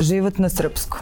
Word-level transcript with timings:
Život 0.00 0.38
na 0.38 0.48
srpskom. 0.48 1.00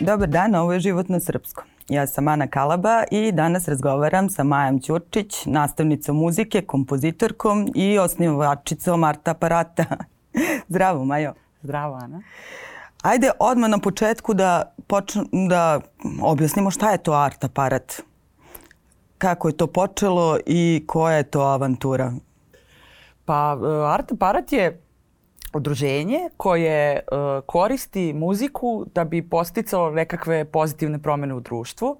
Dobar 0.00 0.28
dan, 0.28 0.54
ovo 0.54 0.72
je 0.72 0.80
Život 0.80 1.08
na 1.08 1.20
srpskom. 1.20 1.64
Ja 1.88 2.06
sam 2.06 2.28
Ana 2.28 2.46
Kalaba 2.46 3.04
i 3.10 3.32
danas 3.32 3.68
razgovaram 3.68 4.30
sa 4.30 4.44
Majom 4.44 4.80
Ćurčić, 4.80 5.46
nastavnicom 5.46 6.16
muzike, 6.16 6.62
kompozitorkom 6.62 7.72
i 7.74 7.98
osnivačicom 7.98 9.04
art 9.04 9.28
aparata. 9.28 9.84
Zdravo, 10.68 11.04
Majo. 11.04 11.34
Zdravo, 11.62 11.94
Ana. 11.94 12.22
Ajde 13.02 13.30
odmah 13.38 13.70
na 13.70 13.78
početku 13.78 14.34
da, 14.34 14.74
počn, 14.86 15.20
da 15.48 15.80
objasnimo 16.22 16.70
šta 16.70 16.90
je 16.90 16.98
to 16.98 17.12
art 17.12 17.44
aparat. 17.44 18.02
Kako 19.18 19.48
je 19.48 19.56
to 19.56 19.66
počelo 19.66 20.38
i 20.46 20.84
koja 20.86 21.16
je 21.16 21.22
to 21.22 21.40
avantura? 21.40 22.12
Pa 23.24 23.56
art 23.86 24.12
aparat 24.12 24.52
je 24.52 24.82
udruženje 25.54 26.28
koje 26.36 27.00
uh, 27.00 27.44
koristi 27.46 28.12
muziku 28.12 28.86
da 28.94 29.04
bi 29.04 29.28
posticalo 29.28 29.90
nekakve 29.90 30.44
pozitivne 30.44 30.98
promene 30.98 31.34
u 31.34 31.40
društvu. 31.40 31.96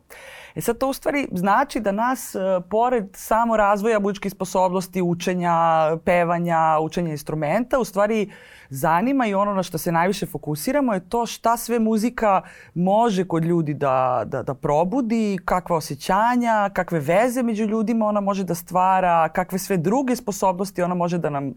E 0.55 0.61
sad 0.61 0.78
to 0.78 0.88
u 0.88 0.92
stvari 0.92 1.28
znači 1.33 1.80
da 1.80 1.92
nas, 1.92 2.34
uh, 2.34 2.65
pored 2.70 3.05
samo 3.12 3.56
razvoja 3.56 3.98
muzičkih 3.98 4.33
sposobnosti, 4.33 5.02
učenja, 5.02 5.56
pevanja, 6.05 6.78
učenja 6.80 7.11
instrumenta, 7.11 7.78
u 7.78 7.84
stvari 7.84 8.30
zanima 8.70 9.27
i 9.27 9.34
ono 9.34 9.55
na 9.55 9.62
što 9.62 9.78
se 9.78 9.92
najviše 9.92 10.27
fokusiramo 10.27 10.95
je 10.95 11.09
to 11.09 11.27
šta 11.27 11.56
sve 11.56 11.78
muzika 11.78 12.42
može 12.75 13.25
kod 13.25 13.45
ljudi 13.45 13.75
da, 13.75 14.23
da, 14.27 14.42
da 14.42 14.55
probudi, 14.55 15.39
kakva 15.45 15.77
osjećanja, 15.77 16.70
kakve 16.73 17.00
veze 17.00 17.42
među 17.42 17.64
ljudima 17.64 18.06
ona 18.06 18.20
može 18.20 18.45
da 18.45 18.55
stvara, 18.55 19.28
kakve 19.28 19.59
sve 19.59 19.77
druge 19.77 20.16
sposobnosti 20.16 20.83
ona 20.83 20.95
može 20.95 21.19
da 21.19 21.30
nam 21.30 21.55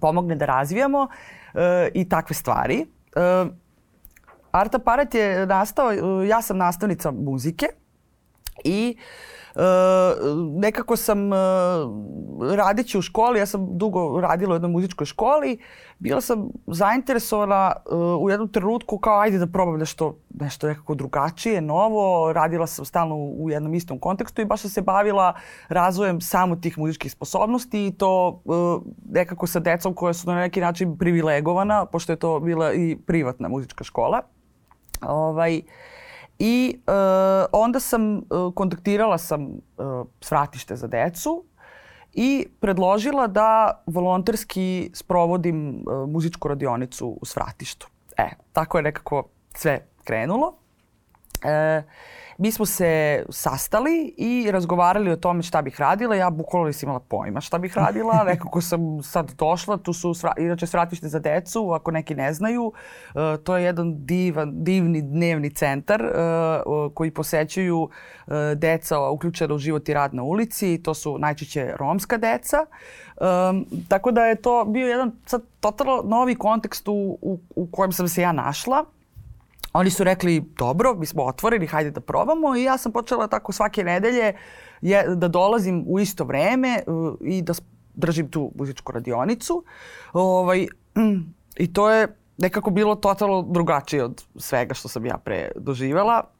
pomogne 0.00 0.36
da 0.36 0.46
razvijamo 0.46 1.08
e, 1.54 1.90
i 1.94 2.08
takve 2.08 2.34
stvari. 2.34 2.86
E, 3.16 3.46
Art 4.50 4.74
Aparat 4.74 5.14
je 5.14 5.46
nastao, 5.46 5.92
e, 5.92 6.28
ja 6.28 6.42
sam 6.42 6.56
nastavnica 6.56 7.10
muzike 7.10 7.66
i 8.64 8.96
e, 9.54 9.60
nekako 10.54 10.96
sam 10.96 11.32
e, 11.32 11.36
radeći 12.56 12.98
u 12.98 13.02
školi, 13.02 13.38
ja 13.38 13.46
sam 13.46 13.78
dugo 13.78 14.20
radila 14.20 14.52
u 14.52 14.54
jednoj 14.54 14.70
muzičkoj 14.70 15.06
školi, 15.06 15.58
bila 15.98 16.20
sam 16.20 16.48
zainteresovana 16.66 17.72
uh, 17.90 18.22
u 18.22 18.30
jednom 18.30 18.48
trenutku 18.48 18.98
kao 18.98 19.20
ajde 19.20 19.38
da 19.38 19.46
probam 19.46 19.78
nešto, 19.78 20.16
nešto 20.40 20.66
nekako 20.66 20.94
drugačije, 20.94 21.60
novo. 21.60 22.32
Radila 22.32 22.66
sam 22.66 22.84
stalno 22.84 23.16
u, 23.16 23.50
jednom 23.50 23.74
istom 23.74 23.98
kontekstu 23.98 24.42
i 24.42 24.44
baš 24.44 24.60
sam 24.60 24.70
se 24.70 24.82
bavila 24.82 25.34
razvojem 25.68 26.20
samo 26.20 26.56
tih 26.56 26.78
muzičkih 26.78 27.12
sposobnosti 27.12 27.86
i 27.86 27.92
to 27.92 28.42
uh, 28.44 28.82
nekako 29.10 29.46
sa 29.46 29.60
decom 29.60 29.94
koja 29.94 30.12
su 30.12 30.28
na 30.28 30.40
neki 30.40 30.60
način 30.60 30.98
privilegovana, 30.98 31.86
pošto 31.86 32.12
je 32.12 32.16
to 32.16 32.40
bila 32.40 32.72
i 32.72 32.96
privatna 33.06 33.48
muzička 33.48 33.84
škola. 33.84 34.22
Ovaj, 35.02 35.62
I 36.38 36.78
uh, 36.86 37.46
onda 37.52 37.80
sam 37.80 38.16
uh, 38.16 38.22
kontaktirala 38.54 39.18
sam 39.18 39.42
uh, 39.42 40.06
svratište 40.20 40.76
za 40.76 40.86
decu 40.86 41.44
i 42.14 42.46
predložila 42.60 43.26
da 43.26 43.82
volonterski 43.86 44.90
sprovodim 44.94 45.84
uh, 45.86 46.08
muzičku 46.08 46.48
radionicu 46.48 47.18
u 47.20 47.24
Svratištu. 47.24 47.88
E, 48.16 48.28
tako 48.52 48.78
je 48.78 48.82
nekako 48.82 49.28
sve 49.54 49.86
krenulo. 50.04 50.54
E, 51.44 51.82
mi 52.38 52.52
smo 52.52 52.66
se 52.66 53.24
sastali 53.30 54.14
i 54.16 54.50
razgovarali 54.50 55.10
o 55.10 55.16
tome 55.16 55.42
šta 55.42 55.62
bih 55.62 55.80
radila. 55.80 56.14
Ja 56.14 56.30
bukvalno 56.30 56.66
nisam 56.66 56.86
imala 56.86 57.00
pojma 57.00 57.40
šta 57.40 57.58
bih 57.58 57.76
radila. 57.76 58.24
Nekako 58.28 58.60
sam 58.60 59.02
sad 59.02 59.32
došla. 59.32 59.76
Tu 59.76 59.92
su 59.92 60.14
sva, 60.14 60.32
inače 60.38 60.66
svratište 60.66 61.08
za 61.08 61.18
decu, 61.18 61.70
ako 61.72 61.90
neki 61.90 62.14
ne 62.14 62.32
znaju. 62.32 62.72
E, 63.14 63.36
to 63.44 63.56
je 63.56 63.64
jedan 63.64 64.06
divan, 64.06 64.52
divni 64.54 65.02
dnevni 65.02 65.50
centar 65.50 66.02
e, 66.02 66.10
koji 66.94 67.10
posećuju 67.10 67.88
e, 68.26 68.54
deca 68.54 69.00
uključena 69.00 69.54
u 69.54 69.58
život 69.58 69.88
i 69.88 69.94
rad 69.94 70.14
na 70.14 70.22
ulici. 70.22 70.82
To 70.82 70.94
su 70.94 71.18
najčešće 71.18 71.72
romska 71.76 72.16
deca. 72.16 72.66
Um, 73.20 73.66
tako 73.88 74.10
da 74.10 74.24
je 74.24 74.34
to 74.34 74.64
bio 74.64 74.88
jedan 74.88 75.12
sad 75.26 75.42
totalno 75.60 76.02
novi 76.04 76.34
kontekst 76.34 76.88
u, 76.88 77.18
u, 77.22 77.40
u 77.56 77.68
kojem 77.70 77.92
sam 77.92 78.08
se 78.08 78.22
ja 78.22 78.32
našla. 78.32 78.84
Oni 79.72 79.90
su 79.90 80.04
rekli, 80.04 80.40
dobro, 80.58 80.94
mi 80.94 81.06
smo 81.06 81.24
otvoreni, 81.24 81.66
hajde 81.66 81.90
da 81.90 82.00
probamo 82.00 82.56
i 82.56 82.62
ja 82.62 82.78
sam 82.78 82.92
počela 82.92 83.26
tako 83.26 83.52
svake 83.52 83.84
nedelje 83.84 84.32
je, 84.80 85.04
da 85.16 85.28
dolazim 85.28 85.84
u 85.86 86.00
isto 86.00 86.24
vreme 86.24 86.82
uh, 86.86 87.14
i 87.20 87.42
da 87.42 87.52
držim 87.94 88.30
tu 88.30 88.52
muzičku 88.54 88.92
radionicu. 88.92 89.64
Ovaj, 90.12 90.66
I 91.64 91.72
to 91.72 91.90
je 91.90 92.16
nekako 92.38 92.70
bilo 92.70 92.94
totalno 92.94 93.42
drugačije 93.42 94.04
od 94.04 94.24
svega 94.36 94.74
što 94.74 94.88
sam 94.88 95.06
ja 95.06 95.18
pre 95.18 95.50
doživjela. 95.56 96.37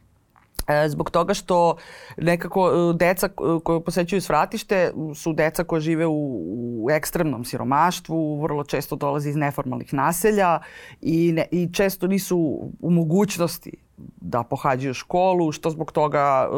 E, 0.69 0.89
zbog 0.89 1.11
toga 1.11 1.35
što 1.35 1.77
nekako 2.17 2.71
e, 2.71 2.95
deca 2.97 3.27
e, 3.27 3.31
koje 3.65 3.85
posećuju 3.85 4.21
svratište 4.21 4.93
su 5.15 5.33
deca 5.33 5.65
koja 5.65 5.81
žive 5.81 6.07
u, 6.07 6.43
u 6.85 6.91
ekstremnom 6.91 7.45
siromaštvu, 7.45 8.43
vrlo 8.43 8.65
često 8.65 8.97
dolaze 8.97 9.31
iz 9.31 9.37
neformalnih 9.37 9.95
naselja 9.95 10.61
i, 11.01 11.33
ne, 11.33 11.47
i 11.51 11.69
često 11.73 12.07
nisu 12.07 12.39
u 12.81 12.91
mogućnosti 12.91 13.73
da 14.21 14.43
pohađaju 14.43 14.95
školu, 14.95 15.53
što 15.53 15.71
zbog 15.71 15.93
toga 15.93 16.49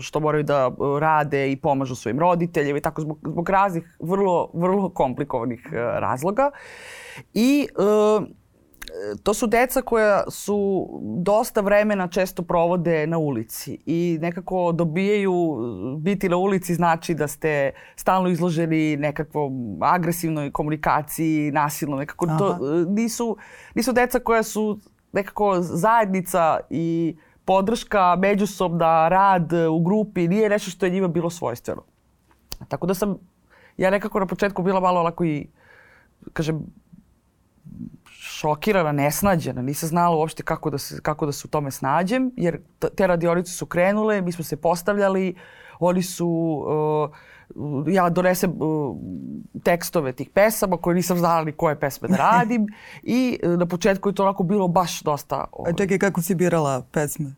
što 0.00 0.20
moraju 0.20 0.44
da 0.44 0.70
rade 1.00 1.52
i 1.52 1.56
pomažu 1.56 1.94
svojim 1.94 2.18
roditeljima 2.18 2.78
i 2.78 2.80
tako 2.80 3.00
zbog, 3.00 3.18
zbog 3.22 3.48
raznih 3.48 3.96
vrlo, 4.00 4.50
vrlo 4.54 4.88
komplikovanih 4.88 5.66
razloga. 5.72 6.50
I 7.34 7.68
to 9.22 9.34
su 9.34 9.46
deca 9.46 9.82
koja 9.82 10.30
su 10.30 10.88
dosta 11.02 11.60
vremena 11.60 12.08
često 12.08 12.42
provode 12.42 13.06
na 13.06 13.18
ulici 13.18 13.78
i 13.86 14.18
nekako 14.20 14.72
dobijaju 14.72 15.56
biti 15.98 16.28
na 16.28 16.36
ulici 16.36 16.74
znači 16.74 17.14
da 17.14 17.28
ste 17.28 17.70
stalno 17.96 18.28
izloženi 18.28 18.96
nekakvom 18.96 19.78
agresivnoj 19.82 20.52
komunikaciji, 20.52 21.50
nasilno, 21.50 21.96
nekako 21.96 22.26
Aha. 22.28 22.38
to 22.38 22.58
nisu, 22.88 23.36
nisu 23.74 23.92
deca 23.92 24.18
koja 24.18 24.42
su 24.42 24.78
nekako 25.12 25.56
zajednica 25.60 26.58
i 26.70 27.16
podrška, 27.44 28.16
međusobna, 28.16 29.08
rad 29.08 29.52
u 29.52 29.80
grupi, 29.80 30.28
nije 30.28 30.48
nešto 30.48 30.70
što 30.70 30.86
je 30.86 30.92
njima 30.92 31.08
bilo 31.08 31.30
svojstveno. 31.30 31.82
Tako 32.68 32.86
da 32.86 32.94
sam 32.94 33.16
ja 33.76 33.90
nekako 33.90 34.20
na 34.20 34.26
početku 34.26 34.62
bila 34.62 34.80
malo 34.80 35.00
onako 35.00 35.24
i, 35.24 35.46
kažem, 36.32 36.60
šokirana, 38.36 38.92
nesnađena, 38.92 39.62
nisam 39.62 39.88
znala 39.88 40.16
uopšte 40.16 40.42
kako 40.42 40.70
da, 40.70 40.78
se, 40.78 41.00
kako 41.02 41.26
da 41.26 41.32
se 41.32 41.42
u 41.46 41.50
tome 41.50 41.70
snađem, 41.70 42.30
jer 42.36 42.60
te 42.96 43.06
radionice 43.06 43.52
su 43.52 43.66
krenule, 43.66 44.20
mi 44.20 44.32
smo 44.32 44.44
se 44.44 44.56
postavljali, 44.56 45.34
oni 45.78 46.02
su, 46.02 46.28
uh, 47.54 47.94
ja 47.94 48.08
donesem 48.10 48.50
uh, 48.50 48.96
tekstove 49.62 50.12
tih 50.12 50.30
pesama 50.30 50.76
koje 50.76 50.94
nisam 50.94 51.18
znala 51.18 51.44
ni 51.44 51.52
koje 51.52 51.80
pesme 51.80 52.08
da 52.08 52.16
radim 52.16 52.66
i 53.02 53.38
uh, 53.42 53.58
na 53.58 53.66
početku 53.66 54.08
je 54.08 54.14
to 54.14 54.22
onako 54.22 54.42
bilo 54.42 54.68
baš 54.68 55.00
dosta... 55.02 55.44
Uh, 55.52 55.68
A 55.68 55.72
čekaj, 55.72 55.98
kako 55.98 56.22
si 56.22 56.34
birala 56.34 56.82
pesme? 56.92 57.34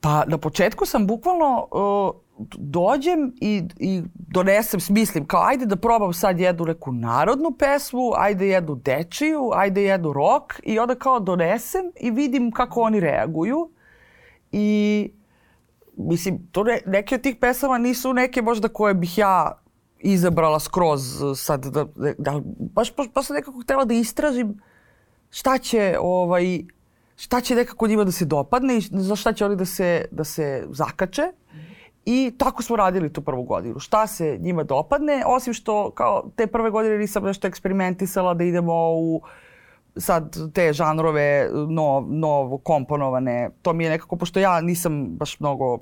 Pa 0.00 0.24
na 0.26 0.38
početku 0.38 0.86
sam 0.86 1.06
bukvalno 1.06 1.68
uh, 1.70 2.29
dođem 2.58 3.32
i, 3.40 3.62
i 3.76 4.02
donesem, 4.14 4.80
smislim 4.80 5.26
kao 5.26 5.42
ajde 5.42 5.66
da 5.66 5.76
probam 5.76 6.12
sad 6.12 6.40
jednu 6.40 6.64
neku 6.64 6.92
narodnu 6.92 7.50
pesmu, 7.58 8.12
ajde 8.16 8.48
jednu 8.48 8.74
dečiju, 8.74 9.50
ajde 9.54 9.82
jednu 9.82 10.12
rock 10.12 10.60
i 10.62 10.78
onda 10.78 10.94
kao 10.94 11.20
donesem 11.20 11.92
i 12.00 12.10
vidim 12.10 12.52
kako 12.52 12.80
oni 12.80 13.00
reaguju 13.00 13.70
i 14.52 15.10
mislim, 15.96 16.48
to 16.52 16.64
ne, 16.64 16.80
neke 16.86 17.14
od 17.14 17.20
tih 17.20 17.36
pesama 17.40 17.78
nisu 17.78 18.12
neke 18.12 18.42
možda 18.42 18.68
koje 18.68 18.94
bih 18.94 19.18
ja 19.18 19.52
izabrala 19.98 20.60
skroz 20.60 21.00
sad 21.36 21.66
da, 21.66 21.84
da, 21.84 22.12
da 22.18 22.40
baš, 22.58 22.96
baš, 22.96 23.06
baš 23.14 23.26
sam 23.26 23.36
nekako 23.36 23.60
htela 23.60 23.84
da 23.84 23.94
istražim 23.94 24.60
šta 25.30 25.58
će 25.58 25.96
ovaj 26.00 26.62
šta 27.20 27.40
će 27.40 27.54
nekako 27.54 27.86
njima 27.86 28.04
da 28.04 28.12
se 28.12 28.24
dopadne 28.24 28.76
i 28.76 28.80
za 28.80 29.16
šta 29.16 29.32
će 29.32 29.44
oni 29.44 29.56
da 29.56 29.64
se, 29.64 30.04
da 30.10 30.24
se 30.24 30.66
zakače. 30.70 31.32
I 32.12 32.32
tako 32.38 32.62
smo 32.62 32.76
radili 32.76 33.12
tu 33.12 33.20
prvu 33.20 33.42
godinu. 33.42 33.78
Šta 33.78 34.06
se 34.06 34.38
njima 34.40 34.62
dopadne, 34.62 35.22
osim 35.26 35.52
što 35.52 35.90
kao 35.90 36.30
te 36.36 36.46
prve 36.46 36.70
godine 36.70 36.98
nisam 36.98 37.24
nešto 37.24 37.48
eksperimentisala 37.48 38.34
da 38.34 38.44
idemo 38.44 38.74
u 38.92 39.22
sad 39.96 40.36
te 40.54 40.72
žanrove 40.72 41.48
no, 41.68 42.06
novo 42.08 42.58
komponovane. 42.58 43.50
To 43.62 43.72
mi 43.72 43.84
je 43.84 43.90
nekako, 43.90 44.16
pošto 44.16 44.40
ja 44.40 44.60
nisam 44.60 45.06
baš 45.06 45.40
mnogo 45.40 45.78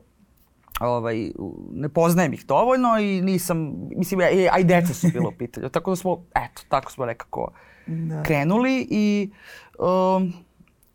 ovaj, 0.81 1.31
ne 1.73 1.89
poznajem 1.89 2.33
ih 2.33 2.47
dovoljno 2.47 2.99
i 2.99 3.23
nisam, 3.23 3.73
mislim, 3.97 4.21
a 4.53 4.59
i 4.59 4.65
deca 4.65 4.95
su 4.95 5.09
bilo 5.13 5.29
u 5.29 5.39
pitanju. 5.39 5.69
Tako 5.69 5.91
da 5.91 5.97
smo, 5.97 6.25
eto, 6.35 6.63
tako 6.69 6.93
smo 6.93 7.07
nekako 7.07 7.53
da. 7.87 8.23
krenuli 8.23 8.87
i 8.91 9.31
um, 9.79 10.33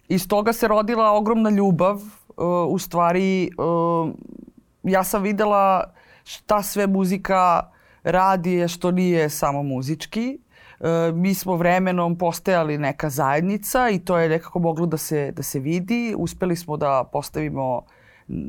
iz 0.08 0.28
toga 0.28 0.54
se 0.54 0.68
rodila 0.68 1.12
ogromna 1.12 1.50
ljubav. 1.50 2.02
Uh, 2.38 2.46
u 2.68 2.80
stvari, 2.80 3.50
uh, 3.58 4.14
ja 4.84 5.04
sam 5.04 5.24
videla 5.24 5.94
šta 6.24 6.64
sve 6.64 6.88
muzika 6.88 7.70
radi, 8.04 8.68
što 8.68 8.92
nije 8.92 9.30
samo 9.30 9.64
muzički. 9.64 10.40
E, 10.80 11.12
mi 11.12 11.34
smo 11.34 11.56
vremenom 11.56 12.18
postajali 12.18 12.78
neka 12.78 13.10
zajednica 13.10 13.90
i 13.90 14.00
to 14.00 14.18
je 14.18 14.30
nekako 14.30 14.60
moglo 14.60 14.86
da 14.86 14.98
se, 14.98 15.32
da 15.32 15.44
se 15.44 15.60
vidi. 15.60 16.16
Uspeli 16.18 16.56
smo 16.56 16.78
da 16.78 17.10
postavimo 17.12 17.86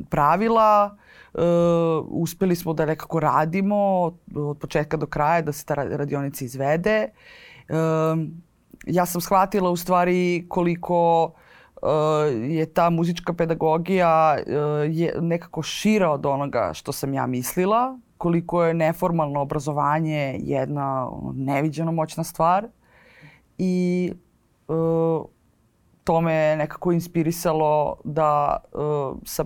pravila, 0.09 0.97
uh, 1.33 1.41
uspeli 2.09 2.55
smo 2.55 2.73
da 2.73 2.85
nekako 2.85 3.19
radimo 3.19 3.75
od 4.35 4.57
početka 4.59 4.97
do 4.97 5.05
kraja, 5.05 5.41
da 5.41 5.51
se 5.51 5.65
ta 5.65 5.73
radionica 5.73 6.45
izvede. 6.45 7.09
Uh, 7.69 7.75
ja 8.85 9.05
sam 9.05 9.21
shvatila 9.21 9.69
u 9.69 9.75
stvari 9.75 10.45
koliko 10.49 11.23
uh, 11.25 11.44
je 12.49 12.65
ta 12.65 12.89
muzička 12.89 13.33
pedagogija 13.33 14.37
uh, 14.37 14.53
je 14.95 15.15
nekako 15.21 15.61
šira 15.61 16.11
od 16.11 16.25
onoga 16.25 16.71
što 16.73 16.91
sam 16.91 17.13
ja 17.13 17.27
mislila, 17.27 17.99
koliko 18.17 18.63
je 18.63 18.73
neformalno 18.73 19.41
obrazovanje 19.41 20.35
jedna 20.39 21.09
neviđeno 21.33 21.91
moćna 21.91 22.23
stvar 22.23 22.67
i 23.57 24.11
uh, 24.67 25.25
to 26.03 26.21
me 26.21 26.55
nekako 26.57 26.91
inspirisalo 26.91 27.95
da 28.03 28.57
uh, 28.73 29.17
sa 29.23 29.45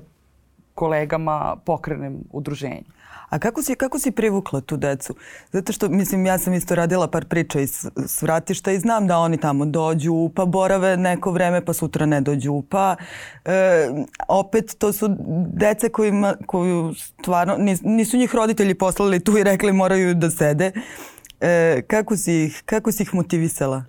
kolegama 0.76 1.56
pokrenem 1.66 2.24
udruženje. 2.32 2.99
A 3.30 3.40
kako 3.40 3.62
si, 3.62 3.76
kako 3.76 4.00
si 4.00 4.12
privukla 4.12 4.62
tu 4.62 4.78
decu? 4.78 5.16
Zato 5.52 5.74
što, 5.74 5.90
mislim, 5.90 6.26
ja 6.26 6.38
sam 6.38 6.54
isto 6.54 6.76
radila 6.76 7.08
par 7.08 7.26
priča 7.26 7.60
iz 7.60 7.86
svratišta 8.08 8.72
i 8.72 8.80
znam 8.80 9.08
da 9.08 9.18
oni 9.18 9.38
tamo 9.38 9.66
dođu, 9.66 10.30
pa 10.36 10.46
borave 10.46 10.98
neko 10.98 11.32
vreme, 11.32 11.66
pa 11.66 11.74
sutra 11.74 12.06
ne 12.06 12.22
dođu, 12.22 12.64
pa 12.70 12.96
e, 13.46 13.90
opet 14.28 14.76
to 14.78 14.94
su 14.94 15.16
dece 15.54 15.90
kojima, 15.90 16.36
koju 16.46 16.94
stvarno, 16.94 17.56
nis, 17.58 17.82
nisu 17.84 18.18
njih 18.18 18.36
roditelji 18.36 18.74
poslali 18.74 19.20
tu 19.20 19.38
i 19.38 19.44
rekli 19.44 19.74
moraju 19.74 20.14
da 20.14 20.30
sede. 20.30 20.72
E, 21.42 21.82
kako, 21.88 22.18
si 22.18 22.44
ih, 22.44 22.64
kako 22.66 22.92
si 22.92 23.04
ih 23.04 23.16
motivisala? 23.16 23.84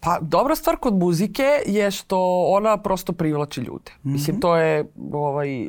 Pa 0.00 0.18
dobra 0.20 0.56
stvar 0.56 0.76
kod 0.76 0.94
muzike 0.94 1.46
je 1.66 1.90
što 1.90 2.44
ona 2.48 2.82
prosto 2.82 3.12
privlači 3.12 3.60
ljude. 3.60 3.92
Mm 4.02 4.08
-hmm. 4.08 4.12
Mislim, 4.12 4.40
to 4.40 4.56
je 4.56 4.84
ovaj, 5.12 5.68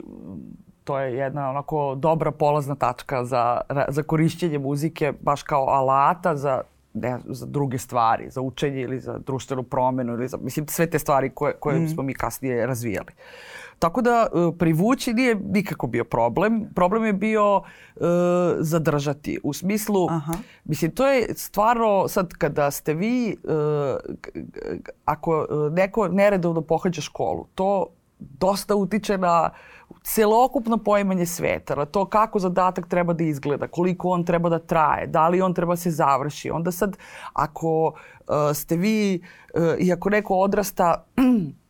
to 0.88 1.00
je 1.00 1.16
jedna 1.16 1.50
onako 1.50 1.96
dobra 1.96 2.32
polazna 2.32 2.76
tačka 2.76 3.26
za, 3.26 3.62
za 3.88 4.04
korišćenje 4.04 4.60
muzike 4.60 5.14
baš 5.22 5.44
kao 5.44 5.68
alata 5.70 6.36
za 6.36 6.62
ne, 6.94 7.20
za 7.26 7.46
druge 7.46 7.78
stvari, 7.78 8.30
za 8.30 8.42
učenje 8.42 8.82
ili 8.82 9.00
za 9.00 9.18
društvenu 9.18 9.64
promenu 9.64 10.14
ili 10.14 10.28
za, 10.28 10.38
mislim, 10.38 10.68
sve 10.68 10.90
te 10.90 11.00
stvari 11.00 11.30
koje, 11.30 11.54
koje 11.54 11.80
mm. 11.80 11.88
smo 11.88 12.04
mi 12.04 12.14
kasnije 12.14 12.66
razvijali. 12.66 13.12
Tako 13.80 14.02
da 14.02 14.28
e, 14.28 14.58
privući 14.58 15.14
nije 15.14 15.36
nikako 15.36 15.88
bio 15.88 16.04
problem. 16.04 16.66
Problem 16.76 17.06
je 17.06 17.14
bio 17.14 17.58
uh, 17.58 17.64
zadržati. 18.60 19.40
U 19.44 19.54
smislu, 19.54 20.08
Aha. 20.10 20.34
mislim, 20.66 20.92
to 20.92 21.08
je 21.08 21.34
stvarno 21.36 22.08
sad 22.08 22.34
kada 22.34 22.72
ste 22.72 22.94
vi, 22.94 23.38
uh, 23.44 23.54
ako 25.06 25.48
neko 25.72 26.08
neredovno 26.08 26.62
pohađa 26.62 27.02
školu, 27.02 27.46
to 27.56 27.88
dosta 28.20 28.76
utiče 28.76 29.18
na 29.18 29.50
celokupno 30.04 30.78
poimanje 30.78 31.26
sveta, 31.26 31.76
na 31.76 31.86
to 31.86 32.06
kako 32.06 32.40
zadatak 32.40 32.88
treba 32.88 33.14
da 33.14 33.24
izgleda, 33.24 33.68
koliko 33.68 34.10
on 34.10 34.24
treba 34.24 34.50
da 34.50 34.60
traje, 34.60 35.08
da 35.08 35.28
li 35.28 35.42
on 35.42 35.54
treba 35.54 35.74
da 35.74 35.78
se 35.78 35.92
završi. 35.92 36.50
Onda 36.50 36.72
sad, 36.72 36.98
ako 37.34 37.86
uh, 37.88 38.36
ste 38.54 38.76
vi, 38.76 39.22
uh, 39.54 39.80
i 39.80 39.94
ako 39.94 40.10
neko 40.10 40.36
odrasta 40.36 41.06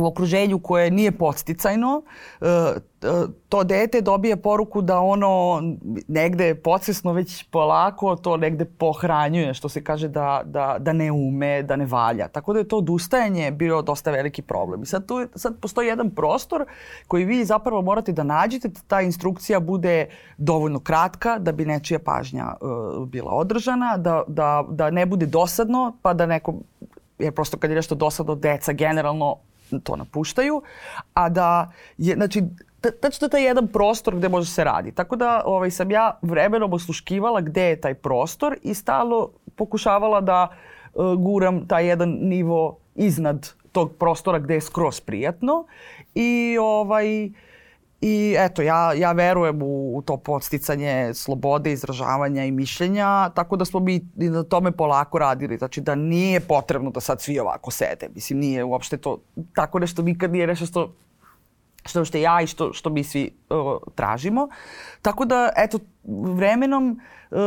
u 0.00 0.06
okruženju 0.06 0.58
koje 0.58 0.90
nije 0.90 1.12
podsticajno, 1.12 2.02
e, 2.40 2.46
to 3.48 3.64
dete 3.64 4.00
dobije 4.00 4.36
poruku 4.36 4.82
da 4.82 5.00
ono 5.00 5.62
negde 6.08 6.54
podsvesno 6.54 7.12
već 7.12 7.42
polako 7.50 8.16
to 8.16 8.36
negde 8.36 8.64
pohranjuje, 8.64 9.54
što 9.54 9.68
se 9.68 9.84
kaže 9.84 10.08
da, 10.08 10.42
da, 10.44 10.76
da 10.78 10.92
ne 10.92 11.12
ume, 11.12 11.62
da 11.62 11.76
ne 11.76 11.86
valja. 11.86 12.28
Tako 12.28 12.52
da 12.52 12.58
je 12.58 12.68
to 12.68 12.78
odustajanje 12.78 13.50
bio 13.50 13.82
dosta 13.82 14.10
veliki 14.10 14.42
problem. 14.42 14.82
I 14.82 14.86
sad, 14.86 15.06
tu, 15.06 15.26
sad 15.34 15.60
postoji 15.60 15.88
jedan 15.88 16.10
prostor 16.10 16.64
koji 17.06 17.24
vi 17.24 17.44
zapravo 17.44 17.82
morate 17.82 18.12
da 18.12 18.22
nađete, 18.22 18.68
da 18.68 18.80
ta 18.86 19.00
instrukcija 19.00 19.60
bude 19.60 20.06
dovoljno 20.36 20.80
kratka 20.80 21.38
da 21.38 21.52
bi 21.52 21.64
nečija 21.64 21.98
pažnja 21.98 22.54
uh, 22.60 23.08
bila 23.08 23.32
održana, 23.32 23.96
da, 23.96 24.22
da, 24.28 24.64
da 24.68 24.90
ne 24.90 25.06
bude 25.06 25.26
dosadno, 25.26 25.96
pa 26.02 26.14
da 26.14 26.26
neko 26.26 26.54
jer 27.20 27.34
prosto 27.34 27.58
kad 27.58 27.70
je 27.70 27.76
nešto 27.76 27.94
dosadno 27.94 28.34
deca 28.34 28.72
generalno 28.72 29.36
to 29.78 29.96
napuštaju, 29.96 30.62
a 31.14 31.28
da 31.28 31.72
je, 31.98 32.14
znači, 32.14 32.42
tačno 33.00 33.28
taj 33.28 33.44
jedan 33.44 33.68
prostor 33.68 34.16
gde 34.16 34.28
može 34.28 34.50
se 34.50 34.64
radi. 34.64 34.92
Tako 34.92 35.16
da 35.16 35.42
ovaj, 35.44 35.70
sam 35.70 35.90
ja 35.90 36.18
vremenom 36.22 36.72
osluškivala 36.72 37.40
gde 37.40 37.62
je 37.62 37.80
taj 37.80 37.94
prostor 37.94 38.56
i 38.62 38.74
stalno 38.74 39.28
pokušavala 39.56 40.20
da 40.20 40.48
uh, 40.94 41.14
guram 41.14 41.68
taj 41.68 41.86
jedan 41.86 42.08
nivo 42.20 42.78
iznad 42.94 43.48
tog 43.72 43.92
prostora 43.98 44.38
gde 44.38 44.54
je 44.54 44.60
skroz 44.60 45.00
prijatno 45.00 45.64
i 46.14 46.58
ovaj 46.60 47.30
I 48.00 48.34
eto, 48.38 48.62
ja, 48.62 48.92
ja 48.92 49.12
verujem 49.12 49.62
u, 49.62 49.96
u 49.96 50.02
to 50.02 50.16
podsticanje 50.16 51.14
slobode, 51.14 51.72
izražavanja 51.72 52.44
i 52.44 52.50
mišljenja, 52.50 53.30
tako 53.34 53.56
da 53.56 53.64
smo 53.64 53.80
mi 53.80 53.94
i 54.18 54.28
na 54.28 54.42
tome 54.42 54.72
polako 54.72 55.18
radili. 55.18 55.58
Znači 55.58 55.80
da 55.80 55.94
nije 55.94 56.40
potrebno 56.40 56.90
da 56.90 57.00
sad 57.00 57.22
svi 57.22 57.38
ovako 57.38 57.70
sede. 57.70 58.08
Mislim, 58.14 58.38
nije 58.38 58.64
uopšte 58.64 58.96
to, 58.96 59.18
tako 59.54 59.78
nešto 59.78 60.02
nikad 60.02 60.32
nije 60.32 60.46
nešto 60.46 60.66
što 60.66 60.92
što 61.84 62.04
što 62.04 62.18
ja 62.18 62.40
i 62.42 62.46
što, 62.46 62.72
što 62.72 62.90
mi 62.90 63.04
svi 63.04 63.30
uh, 63.50 63.76
tražimo. 63.94 64.48
Tako 65.02 65.24
da, 65.24 65.50
eto, 65.56 65.78
vremenom 66.34 67.00
uh, 67.30 67.38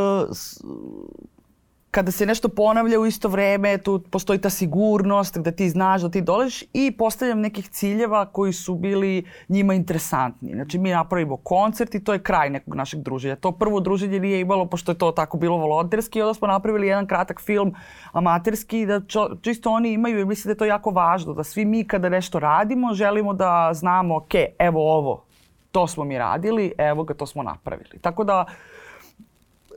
kada 1.93 2.11
se 2.11 2.25
nešto 2.25 2.49
ponavlja 2.49 2.99
u 2.99 3.05
isto 3.05 3.29
vreme, 3.29 3.77
tu 3.77 3.99
postoji 4.11 4.39
ta 4.41 4.49
sigurnost 4.49 5.37
gde 5.37 5.51
ti 5.51 5.69
znaš 5.69 6.01
da 6.01 6.09
ti 6.09 6.21
doleš 6.21 6.63
i 6.73 6.91
postavljam 6.97 7.39
nekih 7.39 7.69
ciljeva 7.69 8.25
koji 8.25 8.53
su 8.53 8.75
bili 8.75 9.25
njima 9.49 9.73
interesantni. 9.73 10.53
Znači 10.53 10.77
mi 10.77 10.89
napravimo 10.89 11.37
koncert 11.37 11.95
i 11.95 12.03
to 12.03 12.13
je 12.13 12.23
kraj 12.23 12.49
nekog 12.49 12.75
našeg 12.75 13.01
druženja. 13.01 13.35
To 13.35 13.51
prvo 13.51 13.79
druženje 13.79 14.19
nije 14.19 14.39
imalo, 14.39 14.65
pošto 14.65 14.91
je 14.91 14.97
to 14.97 15.11
tako 15.11 15.37
bilo 15.37 15.57
volonterski, 15.57 16.21
onda 16.21 16.33
smo 16.33 16.47
napravili 16.47 16.87
jedan 16.87 17.07
kratak 17.07 17.41
film 17.41 17.75
amaterski 18.11 18.85
da 18.85 19.01
čo, 19.07 19.29
čisto 19.41 19.71
oni 19.71 19.93
imaju 19.93 20.19
i 20.19 20.25
mislim 20.25 20.49
da 20.49 20.51
je 20.51 20.57
to 20.57 20.65
jako 20.65 20.89
važno, 20.89 21.33
da 21.33 21.43
svi 21.43 21.65
mi 21.65 21.87
kada 21.87 22.09
nešto 22.09 22.39
radimo 22.39 22.93
želimo 22.93 23.33
da 23.33 23.69
znamo, 23.73 24.17
ok, 24.17 24.33
evo 24.59 24.97
ovo, 24.97 25.25
to 25.71 25.87
smo 25.87 26.03
mi 26.03 26.17
radili, 26.17 26.73
evo 26.77 27.03
ga, 27.03 27.13
to 27.13 27.25
smo 27.25 27.43
napravili. 27.43 27.99
Tako 28.01 28.23
da 28.23 28.45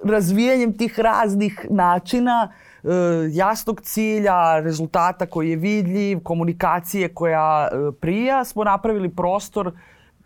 razvijanjem 0.05 0.77
tih 0.79 1.01
raznih 1.01 1.67
načina 1.71 2.53
e, 2.85 2.89
jasnog 3.31 3.81
cilja, 3.81 4.61
rezultata 4.61 5.27
koji 5.27 5.51
je 5.51 5.57
vidljiv, 5.57 6.21
komunikacije 6.23 7.15
koja 7.15 7.69
e, 7.73 7.93
prija, 8.01 8.45
smo 8.45 8.65
napravili 8.65 9.09
prostor 9.09 9.73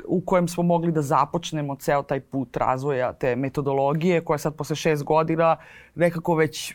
u 0.07 0.21
kojem 0.21 0.49
smo 0.49 0.63
mogli 0.63 0.93
da 0.93 1.03
započnemo 1.03 1.77
ceo 1.77 2.03
taj 2.03 2.21
put 2.21 2.57
razvoja 2.57 3.13
te 3.13 3.37
metodologije 3.37 4.25
koja 4.25 4.39
sad 4.39 4.55
posle 4.55 4.77
šest 4.77 5.05
godina 5.05 5.57
nekako 5.95 6.35
već 6.35 6.75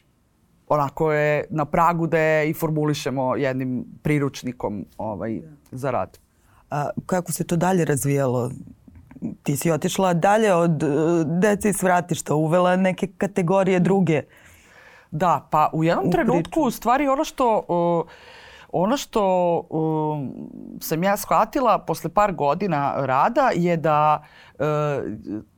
onako 0.68 1.12
je 1.14 1.46
na 1.50 1.66
pragu 1.66 2.08
da 2.08 2.18
je 2.18 2.50
i 2.50 2.54
formulišemo 2.54 3.36
jednim 3.36 3.86
priručnikom 4.04 4.86
ovaj, 4.98 5.42
za 5.72 5.92
rad. 5.92 6.20
A 6.70 6.90
kako 7.06 7.32
se 7.32 7.44
to 7.44 7.56
dalje 7.56 7.86
razvijalo? 7.86 8.52
Ti 9.44 9.58
si 9.58 9.72
otišla 9.72 10.14
dalje 10.14 10.54
od 10.54 10.84
uh, 10.84 10.90
dece 11.42 11.70
iz 11.70 11.84
vratišta, 11.84 12.36
uvela 12.36 12.76
neke 12.76 13.08
kategorije 13.18 13.80
druge. 13.80 14.22
Da, 15.12 15.48
pa 15.52 15.70
u 15.74 15.84
jednom 15.84 16.08
u 16.08 16.12
trenutku 16.12 16.62
u 16.62 16.72
stvari 16.72 17.08
ono 17.08 17.24
što 17.24 17.66
uh, 17.68 18.08
ono 18.72 18.98
što 18.98 19.24
um, 19.70 20.32
sam 20.82 21.04
ja 21.04 21.18
shvatila 21.18 21.80
posle 21.80 22.10
par 22.10 22.34
godina 22.34 23.06
rada 23.06 23.50
je 23.56 23.78
da 23.78 24.24
uh, 24.54 24.55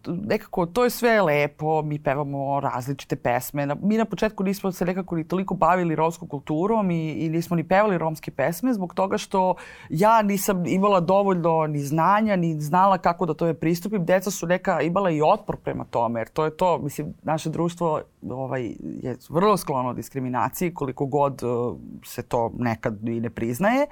nekako 0.08 0.66
to 0.66 0.84
je 0.84 0.89
sve 0.89 1.22
lepo, 1.22 1.82
mi 1.82 2.00
pevamo 2.00 2.60
različite 2.60 3.16
pesme. 3.16 3.68
Mi 3.82 3.98
na 3.98 4.06
početku 4.06 4.44
nismo 4.44 4.72
se 4.72 4.86
nekako 4.86 5.16
ni 5.16 5.27
toliko 5.27 5.54
bavili 5.56 5.96
romskom 5.96 6.27
kulturom 6.27 6.92
i, 6.92 7.12
i 7.12 7.30
nismo 7.30 7.56
ni 7.56 7.63
pevali 7.63 7.98
romske 7.98 8.32
pesme 8.32 8.74
zbog 8.74 8.94
toga 8.94 9.18
što 9.18 9.56
ja 9.89 10.22
nisam 10.22 10.66
imala 10.66 11.00
dovoljno 11.00 11.68
ni 11.68 11.80
znanja, 11.80 12.36
ni 12.36 12.62
znala 12.62 12.98
kako 12.98 13.25
da 13.25 13.34
tome 13.34 13.54
pristupim. 13.54 14.06
Deca 14.06 14.32
su 14.32 14.48
neka 14.48 14.82
imala 14.82 15.10
i 15.10 15.22
otpor 15.22 15.58
prema 15.58 15.84
tome, 15.84 16.20
jer 16.20 16.27
to 16.27 16.46
je 16.46 16.58
to, 16.58 16.77
mislim, 16.77 17.13
naše 17.24 17.50
društvo 17.50 18.01
ovaj, 18.30 18.75
je 18.82 19.18
vrlo 19.30 19.58
sklono 19.58 19.94
diskriminaciji 19.94 20.74
koliko 20.74 21.06
god 21.06 21.44
uh, 21.44 21.77
se 22.06 22.24
to 22.24 22.51
nekad 22.58 23.08
i 23.08 23.20
ne 23.20 23.30
priznaje. 23.30 23.88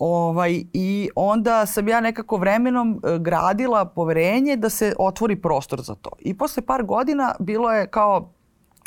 Ovaj, 0.00 0.64
I 0.72 1.10
onda 1.16 1.66
sam 1.66 1.88
ja 1.88 2.00
nekako 2.00 2.36
vremenom 2.36 3.00
e, 3.04 3.18
gradila 3.18 3.84
poverenje 3.84 4.56
da 4.56 4.70
se 4.70 4.94
otvori 4.98 5.36
prostor 5.36 5.80
za 5.80 5.94
to. 5.94 6.10
I 6.18 6.38
posle 6.38 6.62
par 6.62 6.82
godina 6.82 7.34
bilo 7.38 7.72
je 7.72 7.86
kao 7.86 8.32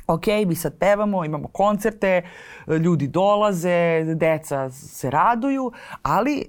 ok, 0.08 0.28
mi 0.48 0.56
sad 0.56 0.78
pevamo, 0.80 1.26
imamo 1.26 1.48
koncerte, 1.48 2.22
ljudi 2.68 3.08
dolaze, 3.08 4.04
deca 4.16 4.70
se 4.70 5.10
raduju, 5.10 5.72
ali 6.02 6.40
e, 6.40 6.46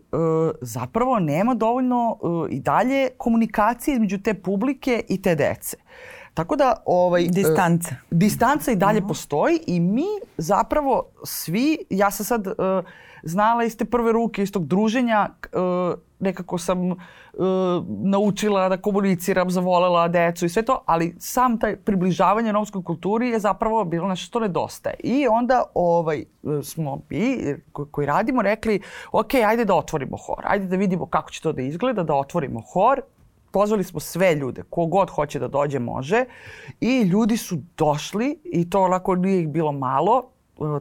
zapravo 0.60 1.18
nema 1.18 1.54
dovoljno 1.54 2.18
e, 2.22 2.54
i 2.54 2.60
dalje 2.60 3.08
komunikacije 3.16 3.94
između 3.94 4.18
te 4.18 4.34
publike 4.34 5.04
i 5.08 5.22
te 5.22 5.34
dece. 5.34 5.76
Tako 6.34 6.56
da 6.56 6.82
ovaj 6.86 7.26
distanca. 7.28 7.94
Uh, 8.10 8.18
distanca 8.18 8.72
i 8.72 8.76
dalje 8.76 8.98
uh 8.98 9.04
-huh. 9.04 9.08
postoji 9.08 9.60
i 9.66 9.80
mi 9.80 10.06
zapravo 10.36 11.04
svi 11.24 11.78
ja 11.90 12.10
sam 12.10 12.26
sad 12.26 12.46
uh, 12.46 12.54
znala 13.22 13.64
iz 13.64 13.76
te 13.76 13.84
prve 13.84 14.12
ruke 14.12 14.42
iz 14.42 14.52
tog 14.52 14.66
druženja 14.66 15.28
uh, 15.52 15.94
nekako 16.18 16.58
sam 16.58 16.90
uh, 16.90 16.96
naučila 17.88 18.68
da 18.68 18.76
komuniciram, 18.76 19.50
zavolela 19.50 20.08
decu 20.08 20.46
i 20.46 20.48
sve 20.48 20.62
to, 20.62 20.82
ali 20.86 21.14
sam 21.18 21.58
taj 21.58 21.76
približavanje 21.76 22.52
romskoj 22.52 22.84
kulturi 22.84 23.28
je 23.28 23.38
zapravo 23.38 23.84
bilo 23.84 24.08
nešto 24.08 24.26
što 24.26 24.40
nedostaje. 24.40 24.96
I 24.98 25.26
onda 25.28 25.62
ovaj, 25.74 26.24
smo 26.62 27.00
mi 27.08 27.54
koji 27.90 28.06
radimo 28.06 28.42
rekli, 28.42 28.80
ok, 29.12 29.34
ajde 29.34 29.64
da 29.64 29.74
otvorimo 29.74 30.16
hor, 30.16 30.44
ajde 30.44 30.66
da 30.66 30.76
vidimo 30.76 31.06
kako 31.06 31.30
će 31.30 31.42
to 31.42 31.52
da 31.52 31.62
izgleda, 31.62 32.02
da 32.02 32.14
otvorimo 32.14 32.62
hor 32.72 33.00
pozvali 33.52 33.84
smo 33.84 34.00
sve 34.00 34.34
ljude, 34.34 34.62
kogod 34.70 35.10
hoće 35.10 35.38
da 35.38 35.48
dođe 35.48 35.78
može 35.78 36.24
i 36.80 37.00
ljudi 37.02 37.36
su 37.36 37.56
došli 37.76 38.38
i 38.44 38.70
to 38.70 38.82
onako 38.82 39.14
nije 39.14 39.40
ih 39.40 39.48
bilo 39.48 39.72
malo. 39.72 40.28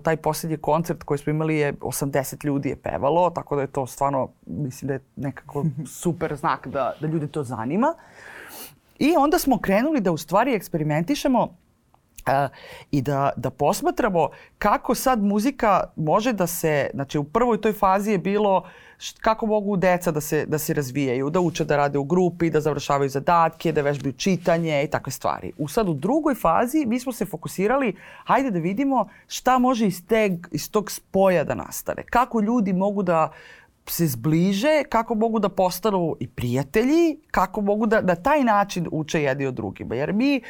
Taj 0.03 0.17
poslednji 0.17 0.57
koncert 0.57 1.03
koji 1.03 1.17
smo 1.17 1.29
imali 1.29 1.57
je 1.57 1.73
80 1.73 2.45
ljudi 2.45 2.69
je 2.69 2.75
pevalo, 2.75 3.29
tako 3.29 3.55
da 3.55 3.61
je 3.61 3.67
to 3.67 3.85
stvarno, 3.87 4.29
mislim 4.45 4.87
da 4.87 4.93
je 4.93 4.99
nekako 5.15 5.65
super 6.01 6.35
znak 6.35 6.67
da, 6.67 6.93
da 7.01 7.07
ljude 7.07 7.27
to 7.27 7.43
zanima. 7.43 7.93
I 8.99 9.15
onda 9.17 9.39
smo 9.39 9.59
krenuli 9.59 10.01
da 10.01 10.11
u 10.11 10.17
stvari 10.17 10.53
eksperimentišemo 10.53 11.60
Uh, 12.27 12.51
i 12.91 13.01
da, 13.01 13.31
da 13.37 13.49
posmatramo 13.49 14.29
kako 14.57 14.95
sad 14.95 15.23
muzika 15.23 15.83
može 15.95 16.33
da 16.33 16.47
se, 16.47 16.89
znači 16.93 17.17
u 17.17 17.23
prvoj 17.23 17.61
toj 17.61 17.73
fazi 17.73 18.11
je 18.11 18.17
bilo 18.17 18.63
kako 19.21 19.45
mogu 19.45 19.77
deca 19.77 20.11
da 20.11 20.21
se, 20.21 20.45
da 20.45 20.57
se 20.57 20.73
razvijaju, 20.73 21.29
da 21.29 21.39
uče 21.39 21.65
da 21.65 21.77
rade 21.77 21.97
u 21.97 22.03
grupi, 22.03 22.49
da 22.49 22.61
završavaju 22.61 23.09
zadatke, 23.09 23.71
da 23.71 23.81
vežbaju 23.81 24.13
čitanje 24.13 24.83
i 24.83 24.87
takve 24.87 25.11
stvari. 25.11 25.51
U 25.57 25.67
sad 25.67 25.89
u 25.89 25.93
drugoj 25.93 26.35
fazi 26.35 26.85
mi 26.85 26.99
smo 26.99 27.11
se 27.11 27.25
fokusirali, 27.25 27.95
hajde 28.25 28.51
da 28.51 28.59
vidimo 28.59 29.07
šta 29.27 29.59
može 29.59 29.87
iz, 29.87 30.05
teg, 30.07 30.47
iz 30.51 30.71
tog 30.71 30.91
spoja 30.91 31.43
da 31.43 31.55
nastane. 31.55 32.03
Kako 32.09 32.41
ljudi 32.41 32.73
mogu 32.73 33.03
da 33.03 33.31
se 33.85 34.07
zbliže, 34.07 34.83
kako 34.89 35.15
mogu 35.15 35.39
da 35.39 35.49
postanu 35.49 36.15
i 36.19 36.27
prijatelji, 36.27 37.19
kako 37.31 37.61
mogu 37.61 37.85
da 37.85 38.01
na 38.01 38.15
taj 38.15 38.43
način 38.43 38.87
uče 38.91 39.21
jedni 39.21 39.45
od 39.45 39.53
drugima. 39.53 39.95
Jer 39.95 40.13
mi, 40.13 40.35
e, 40.35 40.41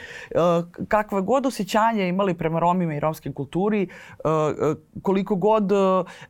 kakve 0.88 1.22
god 1.22 1.46
osjećanje 1.46 2.08
imali 2.08 2.34
prema 2.34 2.60
Romima 2.60 2.96
i 2.96 3.00
romske 3.00 3.34
kulturi, 3.34 3.82
e, 3.84 3.88
e, 3.88 4.76
koliko 5.02 5.36
god 5.36 5.72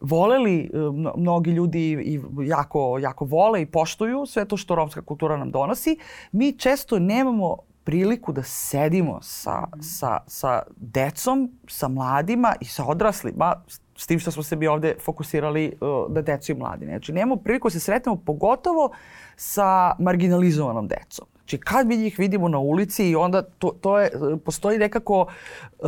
voleli 0.02 0.72
mnogi 1.18 1.52
ljudi 1.52 1.92
i 1.92 2.20
jako, 2.48 3.00
jako 3.02 3.26
vole 3.26 3.62
i 3.62 3.66
poštuju 3.66 4.26
sve 4.26 4.46
to 4.46 4.58
što 4.58 4.76
romska 4.76 5.02
kultura 5.02 5.38
nam 5.38 5.52
donosi, 5.52 5.98
mi 6.32 6.58
često 6.58 7.00
nemamo 7.00 7.58
priliku 7.84 8.32
da 8.32 8.44
sedimo 8.44 9.20
sa, 9.22 9.68
sa, 9.82 10.20
sa 10.28 10.62
decom, 10.76 11.52
sa 11.68 11.88
mladima 11.88 12.56
i 12.62 12.66
sa 12.66 12.86
odraslima, 12.86 13.56
S 14.02 14.08
tim 14.08 14.20
što 14.20 14.32
smo 14.32 14.44
se 14.44 14.56
mi 14.56 14.68
ovde 14.68 14.96
fokusirali 15.06 15.74
uh, 15.82 16.16
na 16.16 16.22
decu 16.22 16.52
i 16.52 16.56
mladi. 16.56 16.86
Znači, 16.86 17.14
nemamo 17.14 17.36
priliku 17.36 17.68
da 17.68 17.72
se 17.72 17.80
sretnemo 17.80 18.18
pogotovo 18.26 18.90
sa 19.36 19.96
marginalizovanom 20.00 20.88
decom. 20.88 21.28
Znači, 21.36 21.58
kad 21.58 21.88
mi 21.88 21.98
njih 21.98 22.20
vidimo 22.20 22.48
na 22.48 22.58
ulici 22.58 23.10
i 23.10 23.16
onda 23.16 23.42
to, 23.42 23.70
to 23.82 24.00
je, 24.00 24.12
postoji 24.46 24.80
nekako 24.80 25.22
uh, 25.22 25.88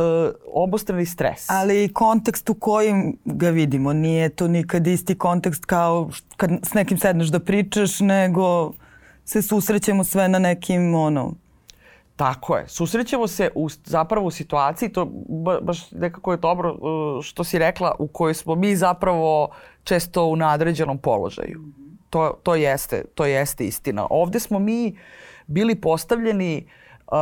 obostrani 0.52 1.06
stres. 1.06 1.50
Ali 1.50 1.92
kontekst 1.92 2.50
u 2.50 2.54
kojim 2.54 3.16
ga 3.24 3.50
vidimo, 3.50 3.92
nije 3.92 4.28
to 4.28 4.48
nikad 4.48 4.86
isti 4.86 5.18
kontekst 5.18 5.64
kao 5.64 6.10
kad 6.36 6.50
s 6.62 6.74
nekim 6.74 6.98
sedneš 6.98 7.28
da 7.28 7.40
pričaš, 7.40 8.00
nego 8.00 8.72
se 9.24 9.42
susrećemo 9.42 10.04
sve 10.04 10.28
na 10.28 10.38
nekim 10.38 10.94
ono, 10.94 11.32
Tako 12.16 12.56
je. 12.56 12.68
Susrećemo 12.68 13.26
se 13.26 13.50
u, 13.54 13.68
zapravo 13.84 14.26
u 14.26 14.30
situaciji, 14.30 14.88
to 14.88 15.10
baš 15.62 15.90
nekako 15.90 16.32
je 16.32 16.36
dobro 16.36 16.72
uh, 16.72 17.22
što 17.22 17.44
si 17.44 17.58
rekla, 17.58 17.94
u 17.98 18.06
kojoj 18.06 18.34
smo 18.34 18.54
mi 18.54 18.76
zapravo 18.76 19.48
često 19.84 20.24
u 20.24 20.36
nadređenom 20.36 20.98
položaju. 20.98 21.60
To, 22.10 22.38
to, 22.42 22.54
jeste, 22.54 23.04
to 23.14 23.26
jeste 23.26 23.64
istina. 23.64 24.06
Ovde 24.10 24.40
smo 24.40 24.58
mi 24.58 24.98
bili 25.46 25.74
postavljeni 25.74 26.68
uh, 27.06 27.16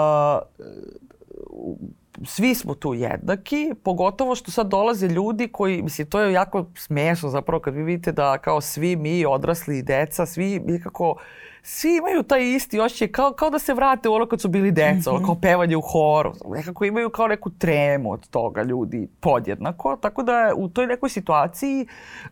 svi 2.25 2.54
smo 2.54 2.75
tu 2.75 2.94
jednaki, 2.94 3.75
pogotovo 3.82 4.34
što 4.34 4.50
sad 4.50 4.68
dolaze 4.68 5.08
ljudi 5.08 5.49
koji, 5.49 5.82
mislim, 5.82 6.06
to 6.06 6.20
je 6.20 6.32
jako 6.32 6.66
smešno 6.76 7.28
zapravo 7.28 7.61
kad 7.61 7.75
vi 7.75 7.82
vidite 7.82 8.12
da 8.12 8.38
kao 8.38 8.61
svi 8.61 8.96
mi 8.96 9.26
odrasli 9.26 9.78
i 9.78 9.82
deca, 9.82 10.26
svi 10.26 10.61
nekako 10.66 11.11
uh, 11.11 11.20
svi 11.62 11.97
imaju 11.97 12.23
taj 12.23 12.54
isti 12.54 12.81
osjećaj, 12.81 13.09
kao, 13.09 13.33
kao 13.33 13.50
da 13.50 13.59
se 13.59 13.75
vrate 13.75 14.09
u 14.09 14.12
ono 14.12 14.26
kad 14.26 14.40
su 14.40 14.49
bili 14.49 14.71
deca, 14.71 15.12
mm 15.12 15.16
-hmm. 15.16 15.25
kao 15.26 15.35
pevanje 15.40 15.76
u 15.76 15.81
horu. 15.81 16.33
Nekako 16.49 16.85
imaju 16.85 17.11
kao 17.11 17.28
neku 17.28 17.50
tremu 17.50 18.12
od 18.12 18.28
toga 18.28 18.62
ljudi 18.62 19.09
podjednako. 19.21 19.97
Tako 19.97 20.23
da 20.23 20.52
u 20.57 20.69
toj 20.69 20.87
nekoj 20.87 21.09
situaciji 21.09 21.87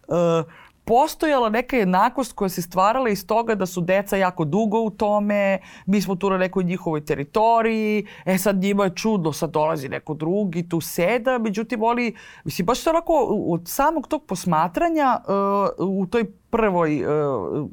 uh, 0.08 0.16
postojala 0.90 1.48
neka 1.48 1.76
jednakost 1.76 2.32
koja 2.32 2.48
se 2.48 2.62
stvarala 2.62 3.08
iz 3.08 3.26
toga 3.26 3.54
da 3.54 3.66
su 3.66 3.80
deca 3.80 4.16
jako 4.16 4.44
dugo 4.44 4.80
u 4.80 4.90
tome, 4.90 5.58
mi 5.86 6.02
smo 6.02 6.16
tu 6.16 6.30
na 6.30 6.38
nekoj 6.38 6.64
njihovoj 6.64 7.04
teritoriji, 7.04 8.06
e 8.24 8.38
sad 8.38 8.56
njima 8.56 8.84
je 8.84 8.94
čudno, 8.94 9.32
sad 9.32 9.50
dolazi 9.50 9.88
neko 9.88 10.14
drugi, 10.14 10.68
tu 10.68 10.80
seda, 10.80 11.38
međutim 11.38 11.82
oni, 11.82 12.14
mislim, 12.44 12.66
baš 12.66 12.80
se 12.82 12.90
onako 12.90 13.12
od 13.48 13.62
samog 13.68 14.06
tog 14.06 14.24
posmatranja 14.26 15.20
uh, 15.78 16.00
u 16.00 16.06
toj 16.06 16.24
prvoj 16.50 17.04
uh, 17.04 17.68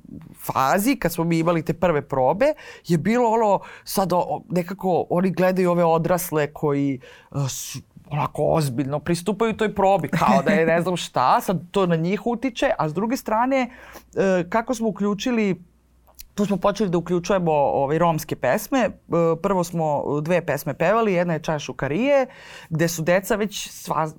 fazi, 0.45 0.95
kad 0.95 1.13
smo 1.13 1.23
mi 1.23 1.39
imali 1.39 1.65
te 1.65 1.73
prve 1.73 2.01
probe, 2.01 2.53
je 2.87 2.97
bilo 2.97 3.29
ono, 3.29 3.59
sad 3.83 4.13
o, 4.13 4.41
nekako 4.49 5.05
oni 5.09 5.31
gledaju 5.31 5.71
ove 5.71 5.85
odrasle 5.85 6.53
koji 6.53 6.99
uh, 7.31 7.49
su 7.49 7.79
onako 8.09 8.43
ozbiljno 8.43 8.99
pristupaju 8.99 9.53
toj 9.53 9.75
probi, 9.75 10.07
kao 10.07 10.41
da 10.45 10.51
je 10.51 10.65
ne 10.65 10.81
znam 10.81 10.97
šta, 10.97 11.41
sad 11.41 11.61
to 11.71 11.85
na 11.85 11.95
njih 11.95 12.27
utiče, 12.27 12.71
a 12.77 12.89
s 12.89 12.93
druge 12.93 13.17
strane, 13.17 13.69
uh, 13.69 14.49
kako 14.49 14.73
smo 14.73 14.87
uključili 14.87 15.61
tu 16.37 16.45
smo 16.45 16.57
počeli 16.57 16.89
da 16.89 16.97
uključujemo 16.97 17.51
ovaj, 17.51 17.97
romske 17.97 18.35
pesme. 18.35 18.79
E, 18.79 18.91
prvo 19.41 19.63
smo 19.63 20.03
dve 20.21 20.45
pesme 20.45 20.73
pevali, 20.73 21.13
jedna 21.13 21.33
je 21.33 21.39
Čaja 21.39 21.59
šukarije, 21.59 22.25
gde 22.69 22.87
su 22.87 23.01
deca 23.01 23.35
već 23.35 23.69
sva, 23.69 24.05
e, 24.05 24.13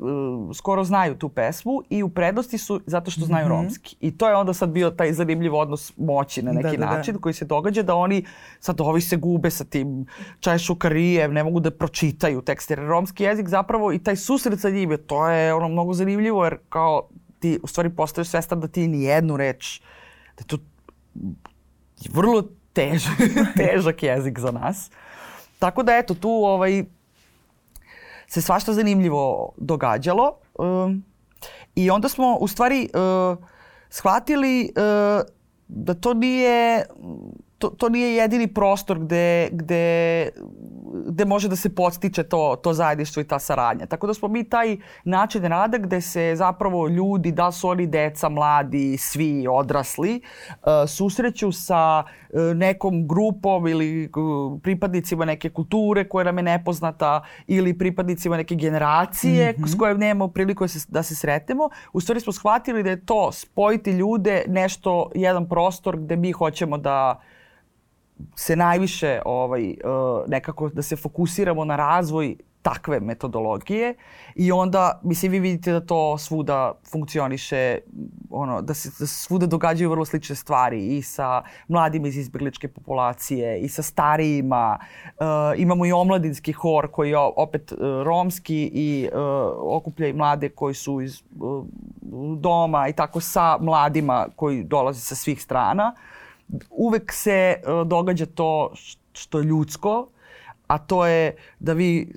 skoro 0.54 0.84
znaju 0.84 1.14
tu 1.14 1.28
pesmu 1.28 1.82
i 1.90 2.02
u 2.02 2.08
prednosti 2.08 2.58
su 2.58 2.80
zato 2.87 3.10
što 3.10 3.25
znaju 3.25 3.46
mm 3.46 3.50
-hmm. 3.50 3.62
romski. 3.62 3.96
I 4.00 4.18
to 4.18 4.28
je 4.28 4.37
onda 4.37 4.54
sad 4.54 4.70
bio 4.70 4.90
taj 4.90 5.12
zanimljiv 5.12 5.54
odnos 5.54 5.92
moći 5.96 6.42
na 6.42 6.52
neki 6.52 6.76
da, 6.76 6.87
da, 6.87 6.96
način 6.96 7.14
da. 7.14 7.20
koji 7.20 7.32
se 7.32 7.44
događa 7.44 7.82
da 7.82 7.94
oni 7.94 8.25
sad 8.60 8.80
ovi 8.80 9.00
se 9.00 9.16
gube 9.16 9.50
sa 9.50 9.64
tim 9.64 10.06
Čaja 10.40 10.58
šukarije, 10.58 11.28
ne 11.28 11.44
mogu 11.44 11.60
da 11.60 11.70
pročitaju 11.70 12.42
tekst 12.42 12.70
jer 12.70 12.78
romski 12.78 13.25
jezik 13.25 13.48
zapravo 13.48 13.92
i 13.92 13.98
taj 13.98 14.16
susret 14.16 14.60
sa 14.60 14.70
njime, 14.70 14.96
to 14.96 15.28
je 15.28 15.54
ono 15.54 15.68
mnogo 15.68 15.92
zanimljivo 15.92 16.44
jer 16.44 16.56
kao 16.68 17.08
ti 17.38 17.58
u 17.62 17.66
stvari 17.66 17.90
postaješ 17.90 18.28
svestan 18.28 18.60
da 18.60 18.68
ti 18.68 18.88
ni 18.88 19.02
jednu 19.02 19.37
reč 19.37 19.80
da 20.38 20.44
to 20.44 20.58
vrlo 22.12 22.42
težak, 22.72 23.18
težak 23.60 24.02
jezik 24.02 24.38
za 24.38 24.50
nas. 24.50 24.90
Tako 25.58 25.82
da 25.82 25.96
eto, 25.96 26.14
tu 26.14 26.30
ovaj, 26.30 26.84
se 28.26 28.42
svašta 28.42 28.72
zanimljivo 28.72 29.52
događalo. 29.56 30.38
Um, 30.58 31.04
I 31.74 31.90
onda 31.90 32.08
smo 32.08 32.36
u 32.40 32.48
stvari 32.48 32.88
uh, 32.94 33.38
shvatili 33.90 34.72
uh, 34.76 35.24
da 35.68 35.94
to 35.94 36.14
nije 36.14 36.86
to, 37.58 37.68
to 37.68 37.88
nije 37.88 38.14
jedini 38.14 38.46
prostor 38.46 38.98
gde, 38.98 39.48
gde, 39.52 40.28
gde 41.06 41.24
može 41.24 41.48
da 41.48 41.56
se 41.56 41.74
podstiče 41.74 42.22
to, 42.22 42.56
to 42.62 42.72
zajedništvo 42.72 43.22
i 43.22 43.24
ta 43.24 43.38
saradnja. 43.38 43.86
Tako 43.86 44.06
da 44.06 44.14
smo 44.14 44.28
mi 44.28 44.48
taj 44.48 44.76
način 45.04 45.44
rada 45.44 45.78
gde 45.78 46.00
se 46.00 46.32
zapravo 46.36 46.88
ljudi, 46.88 47.32
da 47.32 47.52
su 47.52 47.68
oni 47.68 47.86
deca, 47.86 48.28
mladi, 48.28 48.96
svi 48.96 49.46
odrasli, 49.50 50.20
uh, 50.50 50.56
susreću 50.86 51.52
sa 51.52 52.04
uh, 52.04 52.40
nekom 52.56 53.08
grupom 53.08 53.66
ili 53.66 54.10
uh, 54.16 54.60
pripadnicima 54.62 55.24
neke 55.24 55.50
kulture 55.50 56.08
koja 56.08 56.24
nam 56.24 56.38
je 56.38 56.42
nepoznata 56.42 57.24
ili 57.46 57.78
pripadnicima 57.78 58.36
neke 58.36 58.54
generacije 58.54 59.52
mm 59.52 59.62
-hmm. 59.62 59.68
s 59.68 59.78
kojom 59.78 59.98
nemamo 59.98 60.28
priliku 60.28 60.64
da 60.64 60.68
se, 60.68 60.86
da 60.88 61.02
se 61.02 61.14
sretnemo. 61.14 61.70
U 61.92 62.00
stvari 62.00 62.20
smo 62.20 62.32
shvatili 62.32 62.82
da 62.82 62.90
je 62.90 63.06
to 63.06 63.32
spojiti 63.32 63.90
ljude 63.90 64.44
nešto, 64.46 65.10
jedan 65.14 65.48
prostor 65.48 65.96
gde 65.96 66.16
mi 66.16 66.32
hoćemo 66.32 66.78
da 66.78 67.20
se 68.37 68.56
najviše 68.56 69.20
ovaj, 69.25 69.68
uh, 69.70 70.28
nekako 70.28 70.68
da 70.68 70.82
se 70.82 70.96
fokusiramo 70.96 71.64
na 71.64 71.76
razvoj 71.76 72.37
takve 72.62 73.00
metodologije 73.00 73.94
i 74.34 74.52
onda, 74.52 75.00
mislim, 75.02 75.32
vi 75.32 75.40
vidite 75.40 75.72
da 75.72 75.80
to 75.80 76.18
svuda 76.18 76.72
funkcioniše, 76.90 77.78
ono, 78.30 78.62
da 78.62 78.75
se 78.75 78.90
da 78.98 79.06
svuda 79.06 79.46
događaju 79.46 79.90
vrlo 79.90 80.04
slične 80.04 80.37
stvari 80.37 80.96
i 80.96 81.02
sa 81.02 81.42
mladima 81.68 82.08
iz 82.08 82.16
izbjegličke 82.16 82.68
populacije 82.68 83.60
i 83.60 83.68
sa 83.68 83.82
starijima. 83.82 84.78
Uh, 85.04 85.26
imamo 85.56 85.87
i 85.87 85.92
omladinski 85.92 86.52
hor 86.52 86.90
koji 86.90 87.10
je 87.10 87.18
opet 87.18 87.72
uh, 87.72 87.78
romski 88.04 88.70
i 88.75 89.08
uh, 89.12 89.20
okuplja 89.76 90.08
i 90.08 90.12
mlade 90.12 90.48
koji 90.48 90.75
su 90.75 91.00
iz 91.00 91.22
uh, 91.40 91.64
doma 92.38 92.88
i 92.88 92.92
tako 92.92 93.20
sa 93.20 93.58
mladima 93.60 94.26
koji 94.37 94.64
dolaze 94.64 95.00
sa 95.00 95.14
svih 95.14 95.42
strana. 95.42 95.94
Uh, 95.96 96.17
uvek 96.70 97.12
se 97.12 97.62
uh, 97.62 97.86
događa 97.86 98.26
to 98.26 98.72
što 99.12 99.38
je 99.38 99.44
ljudsko, 99.44 100.08
a 100.66 100.78
to 100.78 101.06
je 101.06 101.36
da 101.58 101.72
vi 101.72 102.12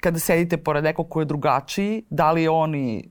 kada 0.00 0.18
sedite 0.18 0.56
pored 0.56 0.84
nekog 0.84 1.08
ko 1.08 1.20
je 1.20 1.24
drugačiji, 1.24 2.02
da 2.10 2.32
li 2.32 2.42
je 2.42 2.50
oni 2.50 3.08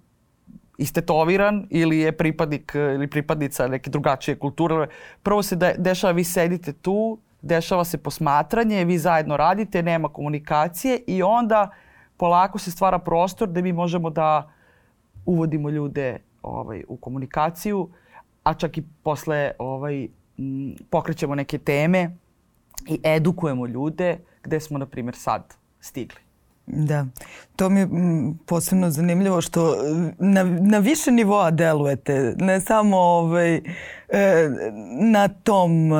istetoviran 0.77 1.67
ili 1.69 1.99
je 1.99 2.11
pripadnik 2.11 2.75
ili 2.75 3.07
pripadnica 3.07 3.67
neke 3.67 3.89
drugačije 3.89 4.39
kulture. 4.39 4.87
Prvo 5.23 5.43
se 5.43 5.55
de, 5.55 5.75
dešava, 5.77 6.13
vi 6.13 6.23
sedite 6.23 6.73
tu, 6.73 7.17
dešava 7.41 7.85
se 7.85 7.97
posmatranje, 7.97 8.85
vi 8.85 8.97
zajedno 8.97 9.37
radite, 9.37 9.83
nema 9.83 10.09
komunikacije 10.09 11.01
i 11.07 11.23
onda 11.23 11.69
polako 12.17 12.59
se 12.59 12.71
stvara 12.71 12.99
prostor 12.99 13.47
da 13.47 13.61
mi 13.61 13.73
možemo 13.73 14.09
da 14.09 14.51
uvodimo 15.25 15.69
ljude 15.69 16.17
ovaj, 16.41 16.83
u 16.87 16.97
komunikaciju, 16.97 17.89
a 18.43 18.53
čak 18.53 18.77
i 18.77 18.83
posle 19.03 19.51
ovaj, 19.59 20.07
pokrećemo 20.89 21.35
neke 21.35 21.57
teme 21.57 22.11
i 22.87 22.99
edukujemo 23.03 23.67
ljude 23.67 24.17
gde 24.43 24.59
smo, 24.59 24.77
na 24.77 24.85
primjer, 24.85 25.15
sad 25.15 25.55
stigli. 25.79 26.19
Da, 26.67 27.05
to 27.55 27.69
mi 27.69 27.79
je 27.79 27.87
posebno 28.45 28.89
zanimljivo 28.89 29.41
što 29.41 29.75
na, 30.19 30.43
na 30.43 30.77
više 30.77 31.11
nivoa 31.11 31.51
delujete, 31.51 32.35
ne 32.37 32.61
samo 32.61 32.97
ovaj, 32.97 33.55
e, 33.55 33.61
na 35.01 35.27
tom 35.27 35.91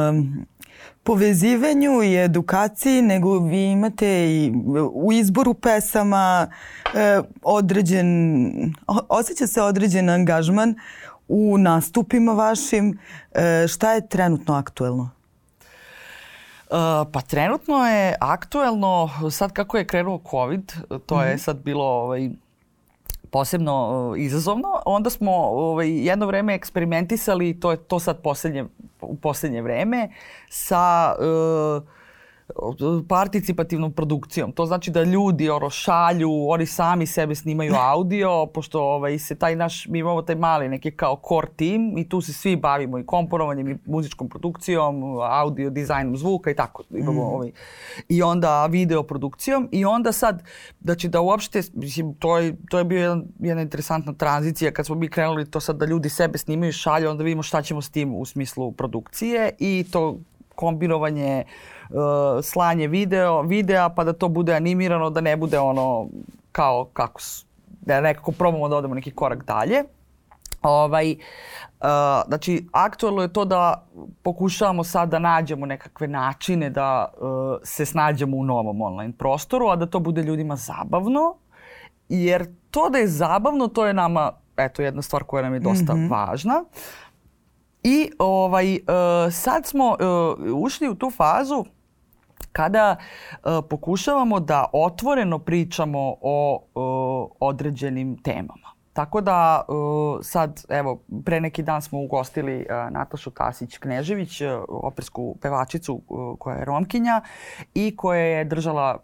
povezivanju 1.03 2.03
i 2.03 2.15
edukaciji, 2.15 3.01
nego 3.01 3.39
vi 3.39 3.63
imate 3.63 4.29
i 4.29 4.53
u 4.93 5.12
izboru 5.13 5.53
pesama 5.53 6.48
e, 6.96 7.22
određen, 7.43 8.74
osjeća 9.10 9.48
se 9.48 9.62
određen 9.62 10.10
angažman 10.10 10.75
u 11.29 11.57
nastupima 11.57 12.33
vašim. 12.33 13.00
E, 13.31 13.67
šta 13.67 13.93
je 13.93 14.07
trenutno 14.07 14.53
aktuelno? 14.53 15.09
Uh, 16.69 16.75
pa 17.13 17.21
trenutno 17.21 17.86
je 17.88 18.15
aktuelno, 18.19 19.09
sad 19.31 19.51
kako 19.51 19.77
je 19.77 19.88
krenuo 19.88 20.21
COVID, 20.31 20.74
to 21.05 21.15
mm 21.15 21.19
-hmm. 21.19 21.24
je 21.24 21.29
mhm. 21.29 21.39
sad 21.39 21.57
bilo 21.57 21.86
ovaj, 21.86 22.29
posebno 23.31 24.07
uh, 24.09 24.19
izazovno. 24.19 24.81
Onda 24.86 25.09
smo 25.09 25.31
ovaj, 25.31 25.89
jedno 25.89 26.25
vreme 26.25 26.55
eksperimentisali, 26.55 27.59
to 27.59 27.71
je 27.71 27.77
to 27.77 28.00
sad 28.00 28.21
poslednje, 28.21 28.65
u 29.01 29.15
poslednje 29.15 29.62
vreme, 29.62 30.09
sa 30.50 31.15
uh, 31.19 31.83
participativnom 33.07 33.91
produkcijom. 33.91 34.51
To 34.51 34.65
znači 34.65 34.91
da 34.91 35.03
ljudi 35.03 35.49
oro 35.49 35.69
šalju, 35.69 36.49
oni 36.49 36.65
sami 36.65 37.07
sebe 37.07 37.35
snimaju 37.35 37.73
audio, 37.93 38.45
pošto 38.45 38.81
ovaj, 38.81 39.19
se 39.19 39.35
taj 39.35 39.55
naš, 39.55 39.87
mi 39.87 39.99
imamo 39.99 40.21
taj 40.21 40.35
mali 40.35 40.69
neki 40.69 40.91
kao 40.91 41.21
core 41.27 41.47
team 41.55 41.97
i 41.97 42.09
tu 42.09 42.21
se 42.21 42.33
svi 42.33 42.55
bavimo 42.55 42.99
i 42.99 43.05
komponovanjem 43.05 43.69
i 43.69 43.77
muzičkom 43.85 44.29
produkcijom, 44.29 45.03
audio 45.21 45.69
dizajnom 45.69 46.17
zvuka 46.17 46.51
i 46.51 46.55
tako. 46.55 46.83
Imamo, 46.89 47.23
mm. 47.23 47.33
ovaj, 47.33 47.51
I 48.09 48.21
onda 48.21 48.65
video 48.65 49.03
produkcijom 49.03 49.69
i 49.71 49.85
onda 49.85 50.11
sad, 50.11 50.43
znači 50.81 51.07
da 51.07 51.21
uopšte, 51.21 51.61
mislim, 51.73 52.13
to 52.13 52.37
je, 52.37 52.55
to 52.69 52.77
je 52.77 52.83
bio 52.83 52.99
jedan, 52.99 53.23
jedna 53.39 53.61
interesantna 53.61 54.13
tranzicija 54.13 54.71
kad 54.71 54.85
smo 54.85 54.95
mi 54.95 55.09
krenuli 55.09 55.51
to 55.51 55.59
sad 55.59 55.77
da 55.77 55.85
ljudi 55.85 56.09
sebe 56.09 56.37
snimaju, 56.37 56.71
šalju, 56.71 57.09
onda 57.09 57.23
vidimo 57.23 57.43
šta 57.43 57.61
ćemo 57.61 57.81
s 57.81 57.89
tim 57.89 58.15
u 58.15 58.25
smislu 58.25 58.71
produkcije 58.71 59.51
i 59.59 59.85
to 59.91 60.19
kombinovanje 60.55 61.43
uh, 61.45 61.51
uh, 61.53 61.78
slanje 62.43 62.88
video, 62.88 63.41
videa 63.41 63.89
pa 63.89 64.03
da 64.03 64.13
to 64.13 64.27
bude 64.27 64.53
animirano, 64.53 65.10
da 65.10 65.22
ne 65.22 65.38
bude 65.38 65.60
ono 65.60 66.08
kao 66.51 66.86
kako 66.93 67.22
da 67.81 68.01
nekako 68.01 68.31
probamo 68.31 68.69
da 68.69 68.75
odemo 68.75 68.96
neki 68.96 69.12
korak 69.12 69.46
dalje. 69.46 69.84
Ovaj, 70.62 71.12
uh, 71.12 71.17
znači, 72.27 72.67
aktualno 72.72 73.22
je 73.22 73.34
to 73.34 73.46
da 73.46 73.88
pokušavamo 74.24 74.84
sad 74.84 75.10
da 75.10 75.19
nađemo 75.19 75.65
nekakve 75.65 76.08
načine 76.08 76.69
da 76.69 77.05
uh, 77.17 77.27
se 77.63 77.86
snađemo 77.86 78.38
u 78.38 78.43
novom 78.43 78.81
online 78.81 79.13
prostoru, 79.17 79.67
a 79.67 79.75
da 79.75 79.86
to 79.86 80.00
bude 80.00 80.24
ljudima 80.24 80.55
zabavno, 80.55 81.36
jer 82.10 82.48
to 82.72 82.89
da 82.89 82.98
je 82.98 83.08
zabavno, 83.08 83.67
to 83.67 83.86
je 83.86 83.93
nama, 83.93 84.31
eto, 84.58 84.81
jedna 84.81 85.01
stvar 85.01 85.24
koja 85.24 85.43
nam 85.43 85.53
je 85.53 85.60
dosta 85.60 85.96
mm 85.96 85.98
-hmm. 85.98 86.12
važna. 86.12 86.63
I 87.84 88.12
ovaj, 88.19 88.73
uh, 88.75 89.34
sad 89.34 89.65
smo 89.65 89.88
uh, 89.89 90.63
ušli 90.63 90.89
u 90.89 90.95
tu 90.95 91.12
fazu 91.12 91.65
kada 92.51 92.95
uh, 92.95 93.39
pokušavamo 93.69 94.39
da 94.39 94.65
otvoreno 94.73 95.39
pričamo 95.39 96.15
o 96.21 96.63
uh, 96.75 97.38
određenim 97.39 98.17
temama. 98.17 98.69
Tako 98.93 99.21
da 99.21 99.65
uh, 99.67 100.19
sad, 100.21 100.65
evo, 100.69 100.99
pre 101.25 101.41
neki 101.41 101.63
dan 101.63 101.81
smo 101.81 101.99
ugostili 102.01 102.55
uh, 102.55 102.93
Natašu 102.93 103.31
Tasić-Knežević, 103.31 104.57
uh, 104.57 104.63
opersku 104.67 105.35
pevačicu 105.41 106.01
koja 106.39 106.57
je 106.57 106.65
romkinja 106.65 107.21
i 107.73 107.95
koja 107.95 108.21
je 108.21 108.45
držala 108.45 108.97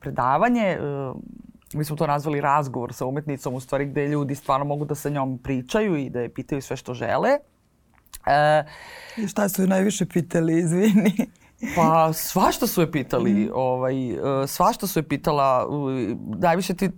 predavanje 0.00 0.78
mi 1.74 1.84
smo 1.84 1.96
to 1.96 2.06
nazvali 2.06 2.40
razgovor 2.40 2.92
sa 2.92 3.06
umetnicom, 3.06 3.54
u 3.54 3.60
stvari 3.60 3.86
gde 3.86 4.08
ljudi 4.08 4.34
stvarno 4.34 4.64
mogu 4.64 4.84
da 4.84 4.94
sa 4.94 5.08
njom 5.08 5.38
pričaju 5.38 5.96
i 5.96 6.10
da 6.10 6.20
je 6.20 6.34
pitaju 6.34 6.62
sve 6.62 6.76
što 6.76 6.94
žele. 6.94 7.30
E, 8.26 8.64
I 9.16 9.28
šta 9.28 9.48
su 9.48 9.66
najviše 9.66 10.06
pitali, 10.06 10.58
izvini? 10.58 11.26
Pa 11.76 12.12
svašta 12.12 12.66
su 12.66 12.80
je 12.80 12.92
pitali, 12.92 13.32
mm. 13.32 13.50
ovaj, 13.54 14.10
e, 14.10 14.46
svašta 14.46 14.86
su 14.86 14.98
je 14.98 15.02
pitala, 15.02 15.66
najviše 16.38 16.74
ti 16.74 16.90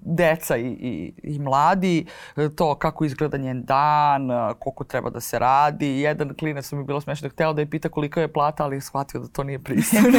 deca 0.00 0.56
i, 0.56 0.66
i, 0.66 1.12
i 1.22 1.38
mladi, 1.38 2.06
e, 2.36 2.48
to 2.48 2.74
kako 2.74 3.04
izgleda 3.04 3.36
njen 3.36 3.64
dan, 3.64 4.30
e, 4.30 4.54
koliko 4.58 4.84
treba 4.84 5.10
da 5.10 5.20
se 5.20 5.38
radi. 5.38 6.00
Jedan 6.00 6.34
klinac 6.34 6.72
mi 6.72 6.84
bilo 6.84 7.00
smešno, 7.00 7.28
hteo 7.28 7.52
da 7.52 7.60
je 7.60 7.70
pita 7.70 7.88
koliko 7.88 8.20
je 8.20 8.32
plata, 8.32 8.64
ali 8.64 8.76
je 8.76 8.80
shvatio 8.80 9.20
da 9.20 9.28
to 9.28 9.44
nije 9.44 9.58
pristojno. 9.58 10.18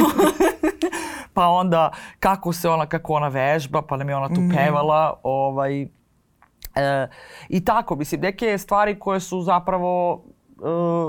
pa 1.33 1.47
onda 1.47 1.91
kako 2.19 2.53
se 2.53 2.69
ona, 2.69 2.85
kako 2.85 3.13
ona 3.13 3.27
vežba, 3.27 3.81
pa 3.81 3.97
nam 3.97 4.09
je 4.09 4.15
ona 4.15 4.27
tu 4.27 4.41
mm. 4.41 4.49
pevala. 4.55 5.19
Ovaj, 5.23 5.81
e, 5.81 5.88
I 7.49 7.65
tako, 7.65 7.95
mislim, 7.95 8.21
neke 8.21 8.57
stvari 8.57 8.99
koje 8.99 9.19
su 9.19 9.41
zapravo... 9.41 10.23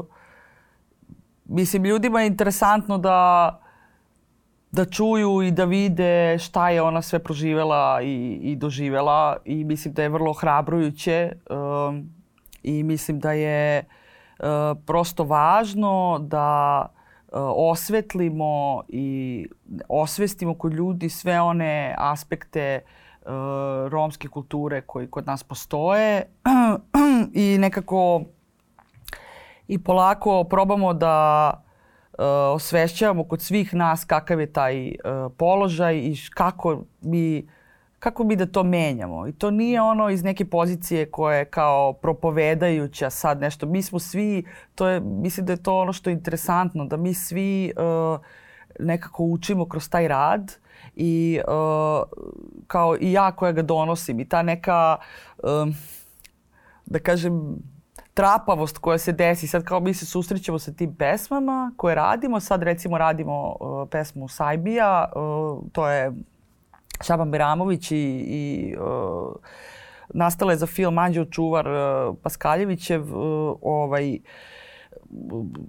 E, 0.07 0.20
mislim, 1.51 1.85
ljudima 1.85 2.21
je 2.21 2.27
interesantno 2.27 2.99
da 2.99 3.61
da 4.73 4.85
čuju 4.85 5.43
i 5.43 5.51
da 5.51 5.65
vide 5.65 6.39
šta 6.39 6.71
je 6.71 6.83
ona 6.83 7.03
sve 7.03 7.19
proživela 7.19 8.03
i, 8.03 8.39
i 8.43 8.57
doživela 8.57 9.37
i 9.45 9.65
mislim 9.65 9.95
da 9.95 10.03
je 10.03 10.09
vrlo 10.09 10.33
hrabrujuće 10.33 11.33
um, 11.51 12.15
i 12.63 12.83
mislim 12.83 13.21
da 13.21 13.33
je 13.33 13.85
uh, 14.39 14.47
prosto 14.87 15.25
važno 15.25 16.19
da 16.23 16.87
uh, 16.87 17.39
osvetlimo 17.57 18.83
i 18.89 19.47
osvestimo 19.89 20.55
kod 20.55 20.73
ljudi 20.73 21.09
sve 21.09 21.41
one 21.41 21.95
aspekte 21.99 22.81
uh, 23.23 23.29
romske 23.89 24.29
kulture 24.29 24.81
koji 24.81 25.07
kod 25.07 25.27
nas 25.27 25.45
postoje. 25.45 26.23
I 27.35 27.59
nekako 27.59 28.23
i 29.71 29.79
polako 29.79 30.45
probamo 30.45 30.95
da 30.95 31.51
uh, 32.13 32.25
osvešćavamo 32.55 33.25
kod 33.25 33.43
svih 33.43 33.75
nas 33.75 34.05
kakav 34.05 34.41
je 34.41 34.53
taj 34.53 34.89
uh, 34.89 35.33
položaj 35.37 35.97
i 35.97 36.17
kako 36.35 36.83
mi 37.01 37.49
kako 37.99 38.25
mi 38.25 38.37
da 38.37 38.47
to 38.47 38.63
menjamo. 38.65 39.27
I 39.29 39.33
to 39.33 39.51
nije 39.51 39.83
ono 39.83 40.11
iz 40.11 40.23
neke 40.23 40.45
pozicije 40.45 41.11
koje 41.11 41.39
je 41.39 41.45
kao 41.45 41.93
propovedajuća 41.93 43.11
sad 43.11 43.41
nešto. 43.41 43.67
Mi 43.67 43.83
smo 43.83 43.99
svi, 43.99 44.45
to 44.75 44.89
je, 44.89 45.01
mislim 45.01 45.47
da 45.47 45.53
je 45.53 45.63
to 45.63 45.79
ono 45.79 45.93
što 45.93 46.11
je 46.11 46.15
interesantno, 46.15 46.85
da 46.85 46.97
mi 46.97 47.15
svi 47.15 47.73
uh, 47.77 48.21
nekako 48.79 49.25
učimo 49.25 49.69
kroz 49.69 49.91
taj 49.91 50.09
rad 50.09 50.53
i 50.97 51.41
uh, 51.49 52.03
kao 52.67 52.97
i 53.01 53.13
ja 53.13 53.33
koja 53.33 53.53
ga 53.53 53.63
donosim 53.63 54.21
i 54.21 54.29
ta 54.29 54.43
neka, 54.43 54.97
uh, 55.39 55.75
da 56.87 56.99
kažem, 56.99 57.57
trapavost 58.15 58.79
koja 58.79 58.99
se 58.99 59.13
desi. 59.13 59.47
Sad 59.47 59.65
kao 59.65 59.81
mi 59.81 59.95
se 59.95 60.07
susrećemo 60.07 60.59
sa 60.59 60.73
tim 60.73 60.95
pesmama 60.95 61.73
koje 61.77 61.95
radimo. 61.95 62.41
Sad 62.41 62.63
recimo 62.63 62.99
radimo 62.99 63.57
uh, 63.61 63.89
pesmu 63.91 64.29
Sajbija. 64.29 65.13
Uh, 65.17 65.65
to 65.73 65.89
je 65.89 66.13
Šaban 67.01 67.31
Beramović 67.31 67.91
i, 67.91 67.97
i 68.29 68.77
uh, 68.77 69.35
nastala 70.15 70.53
je 70.53 70.59
za 70.59 70.67
film 70.67 70.99
Anđeo 70.99 71.25
Čuvar 71.25 71.69
uh, 71.69 72.17
Paskaljevićev. 72.23 73.03
Uh, 73.03 73.59
ovaj, 73.63 74.19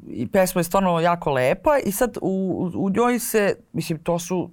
i 0.10 0.28
pesma 0.28 0.60
je 0.60 0.64
stvarno 0.64 1.00
jako 1.00 1.32
lepa 1.32 1.78
i 1.86 1.92
sad 1.92 2.18
u, 2.22 2.70
u 2.76 2.90
njoj 2.90 3.20
se, 3.20 3.56
mislim, 3.74 4.00
to 4.00 4.20
su, 4.20 4.50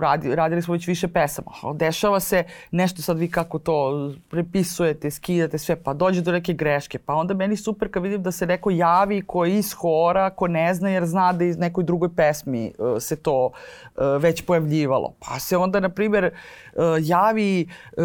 radi, 0.00 0.34
radili 0.34 0.62
smo 0.62 0.74
već 0.74 0.86
više 0.86 1.08
pesama. 1.08 1.50
Dešava 1.74 2.20
se 2.20 2.44
nešto 2.70 3.02
sad 3.02 3.18
vi 3.18 3.30
kako 3.30 3.58
to 3.58 4.12
prepisujete, 4.30 5.10
skidate 5.10 5.58
sve, 5.58 5.76
pa 5.76 5.94
dođe 5.94 6.20
do 6.20 6.32
neke 6.32 6.52
greške. 6.52 6.98
Pa 6.98 7.14
onda 7.14 7.34
meni 7.34 7.56
super 7.56 7.90
kad 7.90 8.02
vidim 8.02 8.22
da 8.22 8.32
se 8.32 8.46
neko 8.46 8.70
javi 8.70 9.22
ko 9.22 9.44
je 9.44 9.58
iz 9.58 9.72
hora, 9.72 10.30
ko 10.30 10.46
ne 10.46 10.74
zna 10.74 10.90
jer 10.90 11.06
zna 11.06 11.32
da 11.32 11.44
iz 11.44 11.58
nekoj 11.58 11.84
drugoj 11.84 12.14
pesmi 12.16 12.72
uh, 12.78 12.96
se 12.98 13.16
to 13.16 13.46
uh, 13.46 14.02
već 14.20 14.42
pojavljivalo. 14.42 15.14
Pa 15.18 15.38
se 15.38 15.56
onda, 15.56 15.80
na 15.80 15.88
primjer, 15.88 16.24
uh, 16.24 16.82
javi 17.00 17.68
uh, 17.96 18.04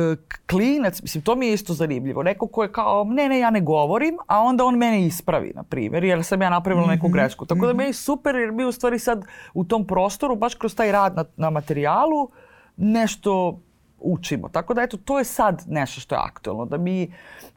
klinac, 0.49 1.01
mislim, 1.01 1.23
to 1.23 1.35
mi 1.35 1.47
je 1.47 1.53
isto 1.53 1.73
zanimljivo. 1.73 2.23
Neko 2.23 2.47
ko 2.47 2.63
je 2.63 2.71
kao, 2.71 3.03
ne, 3.03 3.29
ne, 3.29 3.39
ja 3.39 3.49
ne 3.49 3.61
govorim, 3.61 4.17
a 4.27 4.39
onda 4.39 4.65
on 4.65 4.77
mene 4.77 5.05
ispravi, 5.05 5.51
na 5.55 5.63
primjer, 5.63 6.03
jer 6.03 6.23
sam 6.23 6.41
ja 6.41 6.49
napravila 6.49 6.87
neku 6.87 7.07
grešku. 7.07 7.45
Tako 7.45 7.67
da 7.67 7.73
meni 7.73 7.89
je 7.89 7.93
super 7.93 8.35
jer 8.35 8.51
mi 8.51 8.65
u 8.65 8.71
stvari 8.71 8.99
sad 8.99 9.25
u 9.53 9.63
tom 9.63 9.87
prostoru, 9.87 10.35
baš 10.35 10.55
kroz 10.55 10.75
taj 10.75 10.91
rad 10.91 11.14
na, 11.15 11.25
na 11.37 11.49
materijalu, 11.49 12.29
nešto 12.77 13.59
učimo. 13.99 14.49
Tako 14.49 14.73
da 14.73 14.81
eto, 14.81 14.97
to 14.97 15.17
je 15.19 15.25
sad 15.25 15.63
nešto 15.67 16.01
što 16.01 16.15
je 16.15 16.21
aktualno. 16.23 16.65
Da 16.65 16.77
mi 16.77 17.03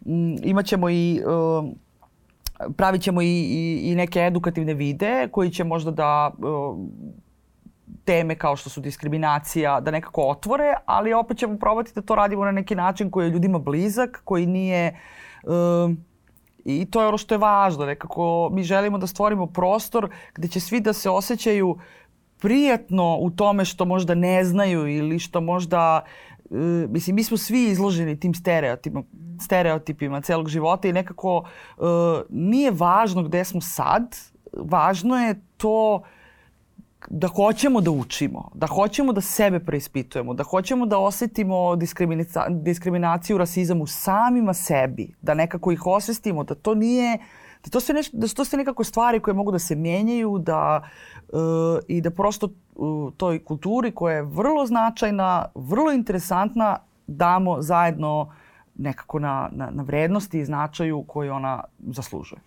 m, 0.06 0.36
imat 0.42 0.66
ćemo 0.66 0.90
i... 0.90 1.22
Uh, 1.26 1.70
pravit 2.76 3.02
ćemo 3.02 3.22
i, 3.22 3.26
i, 3.26 3.80
i 3.90 3.94
neke 3.94 4.20
edukativne 4.20 4.74
videe 4.74 5.28
koji 5.28 5.50
će 5.50 5.64
možda 5.64 5.90
da 5.90 6.30
uh, 6.38 6.78
teme 8.04 8.34
kao 8.34 8.56
što 8.56 8.70
su 8.70 8.80
diskriminacija 8.80 9.80
da 9.80 9.90
nekako 9.90 10.22
otvore, 10.22 10.74
ali 10.86 11.12
opet 11.12 11.38
ćemo 11.38 11.58
probati 11.58 11.92
da 11.94 12.02
to 12.02 12.14
radimo 12.14 12.44
na 12.44 12.52
neki 12.52 12.74
način 12.74 13.10
koji 13.10 13.26
je 13.26 13.30
ljudima 13.30 13.58
blizak, 13.58 14.20
koji 14.24 14.46
nije... 14.46 15.00
Uh, 15.42 15.94
I 16.64 16.84
to 16.90 17.00
je 17.00 17.08
ono 17.08 17.18
što 17.18 17.34
je 17.34 17.38
važno. 17.38 17.86
Nekako 17.86 18.50
mi 18.52 18.62
želimo 18.62 18.98
da 18.98 19.06
stvorimo 19.06 19.46
prostor 19.46 20.10
gde 20.34 20.48
će 20.48 20.60
svi 20.60 20.80
da 20.80 20.92
se 20.92 21.10
osjećaju 21.10 21.78
prijatno 22.40 23.16
u 23.20 23.30
tome 23.30 23.64
što 23.64 23.84
možda 23.84 24.14
ne 24.14 24.44
znaju 24.44 24.88
ili 24.88 25.18
što 25.18 25.40
možda 25.40 26.00
uh, 26.50 26.58
mislim 26.88 27.16
mi 27.16 27.24
smo 27.24 27.36
svi 27.36 27.64
izloženi 27.64 28.20
tim 28.20 28.34
stereotipima 28.34 29.02
stereotipima 29.40 30.20
celog 30.20 30.48
života 30.48 30.88
i 30.88 30.92
nekako 30.92 31.38
uh, 31.38 31.86
nije 32.30 32.70
važno 32.70 33.22
gde 33.22 33.44
smo 33.44 33.60
sad 33.60 34.16
važno 34.52 35.16
je 35.16 35.40
to 35.56 35.94
uh, 35.94 36.06
da 37.10 37.28
hoćemo 37.28 37.80
da 37.80 37.90
učimo, 37.90 38.50
da 38.54 38.66
hoćemo 38.66 39.12
da 39.12 39.20
sebe 39.20 39.60
preispitujemo, 39.60 40.34
da 40.34 40.44
hoćemo 40.44 40.86
da 40.86 40.98
osetimo 40.98 41.76
diskriminaciju, 42.62 43.38
rasizam 43.38 43.80
u 43.80 43.86
samima 43.86 44.54
sebi, 44.54 45.14
da 45.22 45.34
nekako 45.34 45.72
ih 45.72 45.86
osvestimo, 45.86 46.44
da 46.44 46.54
to 46.54 46.74
nije 46.74 47.18
da 47.64 47.70
to, 47.70 47.80
sve 47.80 47.94
neš, 47.94 48.10
da 48.10 48.28
su 48.28 48.34
to 48.34 48.44
sve 48.44 48.56
nekako 48.56 48.84
stvari 48.84 49.20
koje 49.20 49.34
mogu 49.34 49.52
da 49.52 49.58
se 49.58 49.76
menjaju 49.76 50.38
da, 50.38 50.88
uh, 51.28 51.38
i 51.88 52.00
da 52.00 52.10
prosto 52.10 52.48
u 52.74 53.10
toj 53.16 53.44
kulturi 53.44 53.90
koja 53.90 54.16
je 54.16 54.22
vrlo 54.22 54.66
značajna, 54.66 55.44
vrlo 55.54 55.92
interesantna, 55.92 56.76
damo 57.06 57.62
zajedno 57.62 58.32
nekako 58.74 59.18
na, 59.18 59.48
na, 59.52 59.70
na 59.70 59.82
vrednosti 59.82 60.38
i 60.38 60.44
značaju 60.44 61.02
koju 61.02 61.32
ona 61.32 61.64
zaslužuje. 61.86 62.40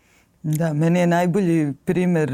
Da, 0.44 0.74
meni 0.74 1.00
je 1.00 1.08
najbolji 1.08 1.74
primer 1.86 2.32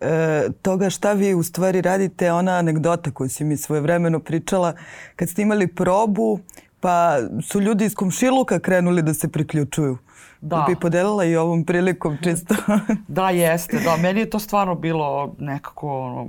e, 0.00 0.48
toga 0.62 0.90
šta 0.90 1.12
vi 1.12 1.34
u 1.34 1.42
stvari 1.42 1.80
radite, 1.80 2.32
ona 2.32 2.52
anegdota 2.52 3.10
koju 3.10 3.28
si 3.28 3.44
mi 3.44 3.56
svoje 3.56 3.80
vremeno 3.80 4.20
pričala, 4.20 4.74
kad 5.16 5.28
ste 5.28 5.42
imali 5.42 5.66
probu, 5.66 6.38
pa 6.80 7.16
su 7.42 7.60
ljudi 7.60 7.84
iz 7.84 7.94
komšiluka 7.94 8.58
krenuli 8.58 9.02
da 9.02 9.14
se 9.14 9.28
priključuju. 9.28 9.98
Da. 10.40 10.64
Bi 10.68 10.76
podelila 10.76 11.24
i 11.24 11.36
ovom 11.36 11.64
prilikom 11.64 12.18
čisto. 12.22 12.54
da, 13.08 13.30
jeste. 13.30 13.78
Da, 13.84 13.96
meni 13.96 14.20
je 14.20 14.30
to 14.30 14.38
stvarno 14.38 14.74
bilo 14.74 15.34
nekako 15.38 16.00
ono, 16.00 16.28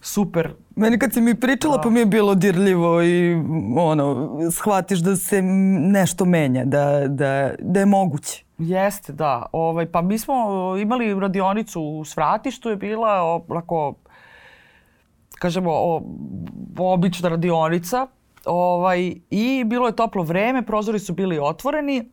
super. 0.00 0.54
Meni 0.76 0.98
kad 0.98 1.12
si 1.12 1.20
mi 1.20 1.34
pričala 1.34 1.76
da. 1.76 1.82
pa 1.82 1.90
mi 1.90 1.98
je 1.98 2.06
bilo 2.06 2.34
dirljivo 2.34 3.02
i 3.02 3.34
ono, 3.76 4.38
shvatiš 4.50 4.98
da 4.98 5.16
se 5.16 5.42
nešto 5.42 6.24
menja, 6.24 6.64
da, 6.64 7.08
da, 7.08 7.50
da 7.58 7.80
je 7.80 7.86
moguće. 7.86 8.44
Jeste, 8.58 9.12
da. 9.12 9.46
Ovaj, 9.52 9.86
pa 9.86 10.02
mi 10.02 10.18
smo 10.18 10.34
imali 10.82 11.20
radionicu 11.20 11.82
u 11.82 12.04
Svratištu 12.04 12.70
je 12.70 12.76
bila 12.76 13.42
onako, 13.48 13.94
kažemo, 15.38 15.70
o, 15.72 16.02
obična 16.78 17.28
radionica. 17.28 18.06
Ovaj, 18.46 19.14
I 19.30 19.64
bilo 19.66 19.86
je 19.86 19.96
toplo 19.96 20.22
vreme, 20.22 20.66
prozori 20.66 20.98
su 20.98 21.12
bili 21.12 21.38
otvoreni 21.38 22.10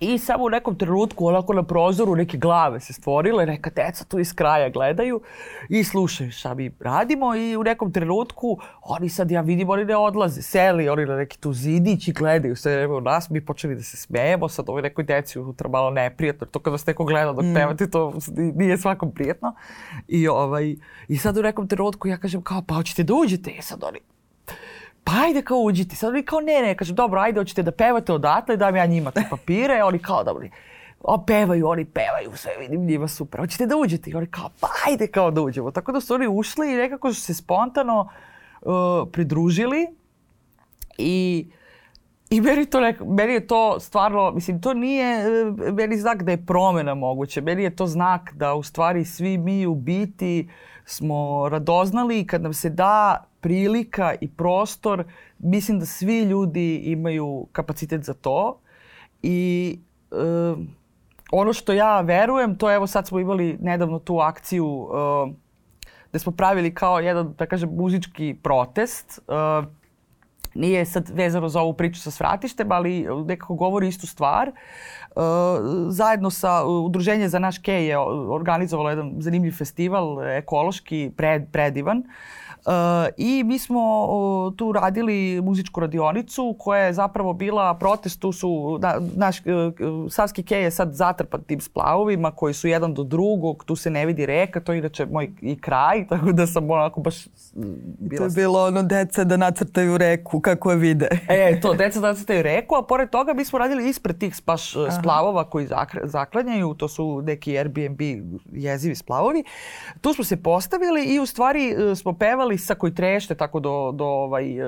I 0.00 0.18
samo 0.18 0.44
u 0.44 0.50
nekom 0.50 0.76
trenutku, 0.78 1.26
onako 1.26 1.52
na 1.52 1.62
prozoru, 1.62 2.16
neke 2.16 2.36
glave 2.36 2.80
se 2.80 2.92
stvorile, 2.92 3.46
neka 3.46 3.70
deca 3.70 4.04
tu 4.04 4.18
iz 4.18 4.34
kraja 4.34 4.68
gledaju 4.68 5.20
i 5.68 5.84
slušaju 5.84 6.30
šta 6.30 6.54
mi 6.54 6.70
radimo 6.80 7.34
i 7.34 7.56
u 7.56 7.62
nekom 7.62 7.92
trenutku 7.92 8.58
oni 8.82 9.08
sad, 9.08 9.30
ja 9.30 9.40
vidim, 9.40 9.70
oni 9.70 9.84
ne 9.84 9.96
odlaze, 9.96 10.42
seli 10.42 10.88
oni 10.88 11.06
na 11.06 11.16
neki 11.16 11.40
tu 11.40 11.52
zidić 11.52 12.08
i 12.08 12.12
gledaju 12.12 12.56
sve 12.56 12.76
vreme 12.76 12.94
u 12.94 13.00
nas, 13.00 13.30
mi 13.30 13.44
počeli 13.44 13.74
da 13.74 13.82
se 13.82 13.96
smejemo, 13.96 14.48
sad 14.48 14.68
ovoj 14.68 14.82
nekoj 14.82 15.04
deci 15.04 15.38
unutra 15.38 15.68
malo 15.68 15.90
neprijatno, 15.90 16.46
to 16.46 16.58
kada 16.58 16.78
ste 16.78 16.90
neko 16.90 17.04
gleda 17.04 17.32
dok 17.32 17.44
mm. 17.44 17.54
pevate, 17.54 17.90
to 17.90 18.12
nije 18.54 18.78
svakom 18.78 19.10
prijatno. 19.14 19.54
I, 20.08 20.28
ovaj, 20.28 20.76
I 21.08 21.16
sad 21.16 21.36
u 21.36 21.42
nekom 21.42 21.68
trenutku 21.68 22.08
ja 22.08 22.16
kažem 22.16 22.42
kao, 22.42 22.62
pa 22.66 22.74
hoćete 22.74 23.02
da 23.02 23.14
uđete? 23.14 23.50
I 23.50 23.62
sad 23.62 23.84
oni, 23.84 23.98
pa 25.08 25.14
ajde 25.24 25.42
kao 25.42 25.58
uđite. 25.58 25.96
Sad 25.96 26.10
oni 26.10 26.22
kao 26.22 26.40
ne, 26.40 26.62
ne, 26.62 26.74
kažem, 26.76 26.96
dobro, 26.96 27.20
ajde, 27.20 27.40
hoćete 27.40 27.62
da 27.62 27.70
pevate 27.70 28.12
odatle, 28.12 28.56
dam 28.56 28.76
ja 28.76 28.86
njima 28.86 29.10
te 29.10 29.24
papire, 29.30 29.84
oni 29.84 29.98
kao, 29.98 30.24
dobro, 30.24 30.48
o, 31.00 31.24
pevaju, 31.26 31.68
oni 31.68 31.84
pevaju, 31.84 32.36
sve 32.36 32.52
vidim 32.60 32.84
njima 32.84 33.08
super, 33.08 33.40
hoćete 33.40 33.66
da 33.66 33.76
uđete? 33.76 34.10
I 34.10 34.14
oni 34.14 34.26
kao, 34.26 34.50
pa 34.60 34.68
ajde 34.86 35.06
kao 35.06 35.30
da 35.30 35.40
uđemo. 35.40 35.70
Tako 35.70 35.92
da 35.92 36.00
su 36.00 36.14
oni 36.14 36.26
ušli 36.28 36.72
i 36.72 36.76
nekako 36.76 37.12
su 37.14 37.20
se 37.20 37.34
spontano 37.34 38.08
uh, 38.62 38.72
pridružili 39.12 39.86
i 40.98 41.46
I 42.30 42.40
meni, 42.40 42.66
to 42.66 42.80
nek, 42.80 43.00
meni 43.00 43.32
je 43.32 43.46
to 43.46 43.80
stvarno, 43.80 44.30
mislim, 44.30 44.60
to 44.60 44.74
nije 44.74 45.24
uh, 45.24 45.74
meni 45.74 45.96
znak 45.96 46.22
da 46.22 46.30
je 46.30 46.46
promena 46.46 46.94
moguće. 46.94 47.40
Meni 47.40 47.62
je 47.62 47.76
to 47.76 47.86
znak 47.86 48.32
da 48.34 48.54
u 48.54 48.62
stvari 48.62 49.04
svi 49.04 49.38
mi 49.38 49.66
u 49.66 49.74
biti 49.74 50.48
smo 50.84 51.48
radoznali 51.48 52.26
kad 52.26 52.42
nam 52.42 52.52
se 52.52 52.70
da 52.70 53.24
prilika 53.40 54.14
i 54.20 54.28
prostor, 54.28 55.04
mislim 55.38 55.78
da 55.78 55.86
svi 55.86 56.22
ljudi 56.22 56.76
imaju 56.76 57.46
kapacitet 57.52 58.04
za 58.04 58.14
to 58.14 58.60
i 59.22 59.78
e, 60.10 60.16
ono 61.32 61.52
što 61.52 61.72
ja 61.72 62.00
verujem, 62.00 62.56
to 62.58 62.74
evo 62.74 62.86
sad 62.86 63.06
smo 63.06 63.20
imali 63.20 63.58
nedavno 63.60 63.98
tu 63.98 64.18
akciju 64.18 64.88
e, 65.28 65.48
gde 66.10 66.18
smo 66.18 66.32
pravili 66.32 66.74
kao 66.74 67.00
jedan, 67.00 67.34
da 67.38 67.46
kažem, 67.46 67.70
muzički 67.74 68.36
protest. 68.42 69.18
E, 69.18 69.32
nije 70.54 70.84
sad 70.86 71.10
vezano 71.14 71.48
za 71.48 71.60
ovu 71.60 71.72
priču 71.72 72.00
sa 72.00 72.10
svratištem, 72.10 72.72
ali 72.72 73.06
nekako 73.26 73.54
govori 73.54 73.88
istu 73.88 74.06
stvar. 74.06 74.48
E, 74.48 74.52
zajedno 75.88 76.30
sa 76.30 76.64
Udruženje 76.64 77.28
za 77.28 77.38
naš 77.38 77.58
kej 77.58 77.86
je 77.86 77.98
organizovalo 78.28 78.90
jedan 78.90 79.14
zanimljiv 79.18 79.52
festival, 79.52 80.28
ekološki, 80.28 81.12
pred, 81.16 81.46
predivan. 81.52 81.98
Uh, 81.98 82.04
I 83.16 83.44
mi 83.44 83.58
smo 83.58 83.80
tu 84.56 84.72
radili 84.72 85.40
muzičku 85.40 85.80
radionicu 85.80 86.56
koja 86.58 86.82
je 86.82 86.92
zapravo 86.92 87.32
bila 87.32 87.74
protest, 87.74 88.20
tu 88.20 88.32
su, 88.32 88.78
na, 88.82 89.00
naš 89.16 89.40
uh, 89.40 89.44
Savski 90.10 90.42
kej 90.42 90.62
je 90.62 90.70
sad 90.70 90.94
zatrpan 90.94 91.42
tim 91.42 91.60
splavovima 91.60 92.30
koji 92.30 92.54
su 92.54 92.68
jedan 92.68 92.94
do 92.94 93.02
drugog, 93.02 93.64
tu 93.64 93.76
se 93.76 93.90
ne 93.90 94.06
vidi 94.06 94.26
reka, 94.26 94.60
to 94.60 94.72
je 94.72 94.78
inače 94.78 95.06
moj 95.06 95.30
i 95.40 95.60
kraj, 95.60 96.06
tako 96.10 96.32
da 96.32 96.46
sam 96.46 96.70
onako 96.70 97.00
baš 97.00 97.14
bila... 97.98 98.18
To 98.18 98.24
je 98.24 98.44
bilo 98.44 98.66
ono 98.66 98.82
deca 98.82 99.24
da 99.24 99.36
nacrtaju 99.36 99.98
reku, 99.98 100.40
kako 100.40 100.70
je 100.70 100.76
vide. 100.76 101.08
e, 101.28 101.60
to, 101.60 101.74
deca 101.74 102.00
da 102.00 102.08
nacrtaju 102.08 102.42
reku, 102.42 102.74
a 102.74 102.82
pored 102.82 103.10
toga 103.10 103.34
mi 103.34 103.44
smo 103.44 103.58
radili 103.58 103.88
ispred 103.88 104.18
tih 104.18 104.34
baš 104.46 104.74
splavova 105.00 105.50
koji 105.50 105.68
zaklanjaju, 106.04 106.74
to 106.74 106.88
su 106.88 107.22
neki 107.22 107.58
Airbnb 107.58 108.00
jezivi 108.52 108.94
splavovi. 108.94 109.44
Tu 110.00 110.14
smo 110.14 110.24
se 110.24 110.42
postavili 110.42 111.04
i 111.04 111.20
u 111.20 111.26
stvari 111.26 111.74
smo 111.96 112.12
pevali 112.12 112.57
sa 112.58 112.74
koji 112.74 112.94
trešte 112.94 113.34
tako 113.34 113.60
do, 113.60 113.92
do 113.92 114.04
ovaj, 114.04 114.58
e, 114.58 114.64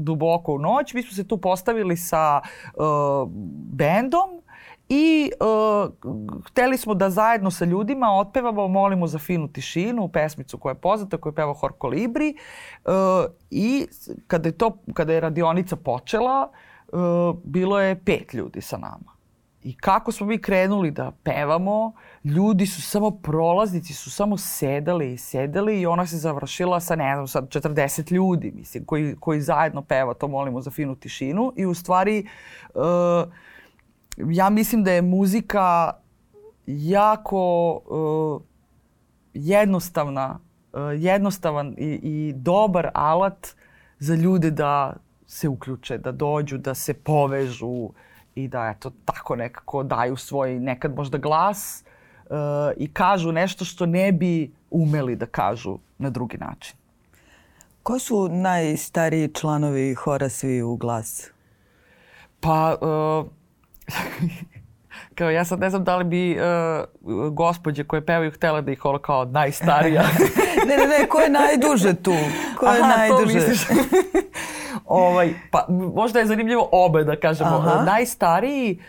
duboko 0.00 0.52
u 0.52 0.58
noć. 0.58 0.94
Mi 0.94 1.02
smo 1.02 1.12
se 1.12 1.28
tu 1.28 1.36
postavili 1.36 1.96
sa 1.96 2.40
uh, 2.74 3.28
bendom 3.72 4.42
i 4.88 5.30
uh, 5.40 5.92
hteli 6.46 6.78
smo 6.78 6.94
da 6.94 7.10
zajedno 7.10 7.50
sa 7.50 7.64
ljudima 7.64 8.12
otpevamo 8.12 8.68
Molimo 8.68 9.06
za 9.06 9.18
finu 9.18 9.48
tišinu, 9.48 10.08
pesmicu 10.08 10.58
koja 10.58 10.70
je 10.70 10.80
poznata, 10.80 11.16
koju 11.16 11.32
peva 11.32 11.52
Hor 11.52 11.72
Kolibri. 11.78 12.34
I 13.50 13.86
kada 14.26 14.48
je, 14.48 14.58
to, 14.58 14.78
kada 14.94 15.12
je 15.12 15.20
radionica 15.20 15.76
počela, 15.76 16.50
uh, 16.92 17.00
bilo 17.44 17.80
je 17.80 18.04
pet 18.04 18.34
ljudi 18.34 18.60
sa 18.60 18.78
nama. 18.78 19.13
I 19.64 19.76
kako 19.76 20.12
smo 20.12 20.26
mi 20.26 20.38
krenuli 20.38 20.90
da 20.90 21.12
pevamo, 21.22 21.92
ljudi 22.24 22.66
su 22.66 22.82
samo 22.82 23.10
prolaznici, 23.10 23.94
su 23.94 24.10
samo 24.10 24.36
sedali 24.36 25.12
i 25.12 25.18
sedali 25.18 25.80
i 25.80 25.86
ona 25.86 26.06
se 26.06 26.16
završila 26.16 26.80
sa, 26.80 26.96
ne 26.96 27.14
znam, 27.14 27.28
sad 27.28 27.48
40 27.48 28.12
ljudi, 28.12 28.52
mislim, 28.56 28.84
koji, 28.84 29.16
koji 29.20 29.40
zajedno 29.40 29.82
peva, 29.82 30.14
to 30.14 30.28
molimo 30.28 30.60
za 30.60 30.70
finu 30.70 30.94
tišinu. 30.94 31.52
I 31.56 31.66
u 31.66 31.74
stvari, 31.74 32.26
uh, 32.74 32.82
ja 34.16 34.50
mislim 34.50 34.84
da 34.84 34.92
je 34.92 35.02
muzika 35.02 35.92
jako 36.66 37.72
uh, 37.72 38.42
jednostavna, 39.34 40.38
uh, 40.72 40.80
jednostavan 40.96 41.74
i, 41.78 42.00
i 42.02 42.32
dobar 42.36 42.90
alat 42.94 43.48
za 43.98 44.14
ljude 44.14 44.50
da 44.50 44.96
se 45.26 45.48
uključe, 45.48 45.98
da 45.98 46.12
dođu, 46.12 46.58
da 46.58 46.74
se 46.74 46.94
povežu, 46.94 47.90
i 48.34 48.48
da 48.48 48.74
eto 48.76 48.92
tako 49.04 49.36
nekako 49.36 49.82
daju 49.82 50.16
svoj 50.16 50.54
nekad 50.60 50.94
možda 50.96 51.18
glas 51.18 51.84
uh, 52.24 52.36
i 52.76 52.92
kažu 52.92 53.32
nešto 53.32 53.64
što 53.64 53.86
ne 53.86 54.12
bi 54.12 54.52
umeli 54.70 55.16
da 55.16 55.26
kažu 55.26 55.78
na 55.98 56.10
drugi 56.10 56.38
način. 56.38 56.76
Ko 57.82 57.98
su 57.98 58.28
najstariji 58.28 59.34
članovi 59.34 59.94
hora 59.94 60.28
svi 60.28 60.62
u 60.62 60.76
glas? 60.76 61.30
Pa, 62.40 62.76
uh, 62.80 63.26
kao 65.14 65.30
ja 65.30 65.44
sad 65.44 65.60
ne 65.60 65.70
znam 65.70 65.84
da 65.84 65.96
li 65.96 66.04
bi 66.04 66.36
uh, 66.36 67.32
gospođe 67.32 67.84
koje 67.84 68.06
pevaju 68.06 68.30
htjela 68.30 68.60
da 68.60 68.72
ih 68.72 68.84
ono 68.84 68.98
kao 68.98 69.24
najstarija. 69.24 70.02
ne, 70.68 70.76
ne, 70.76 70.86
ne, 70.86 71.08
ko 71.08 71.20
je 71.20 71.30
najduže 71.30 71.94
tu? 71.94 72.14
Ko 72.58 72.66
je 72.66 72.80
Aha, 72.80 72.96
najduže? 72.96 73.32
to 73.32 73.38
misliš. 73.38 73.66
ovaj, 74.84 75.34
pa 75.50 75.66
možda 75.94 76.18
je 76.18 76.26
zanimljivo 76.26 76.68
obe 76.72 77.04
da 77.04 77.16
kažemo. 77.16 77.50
Aha. 77.50 77.84
Najstariji, 77.84 78.80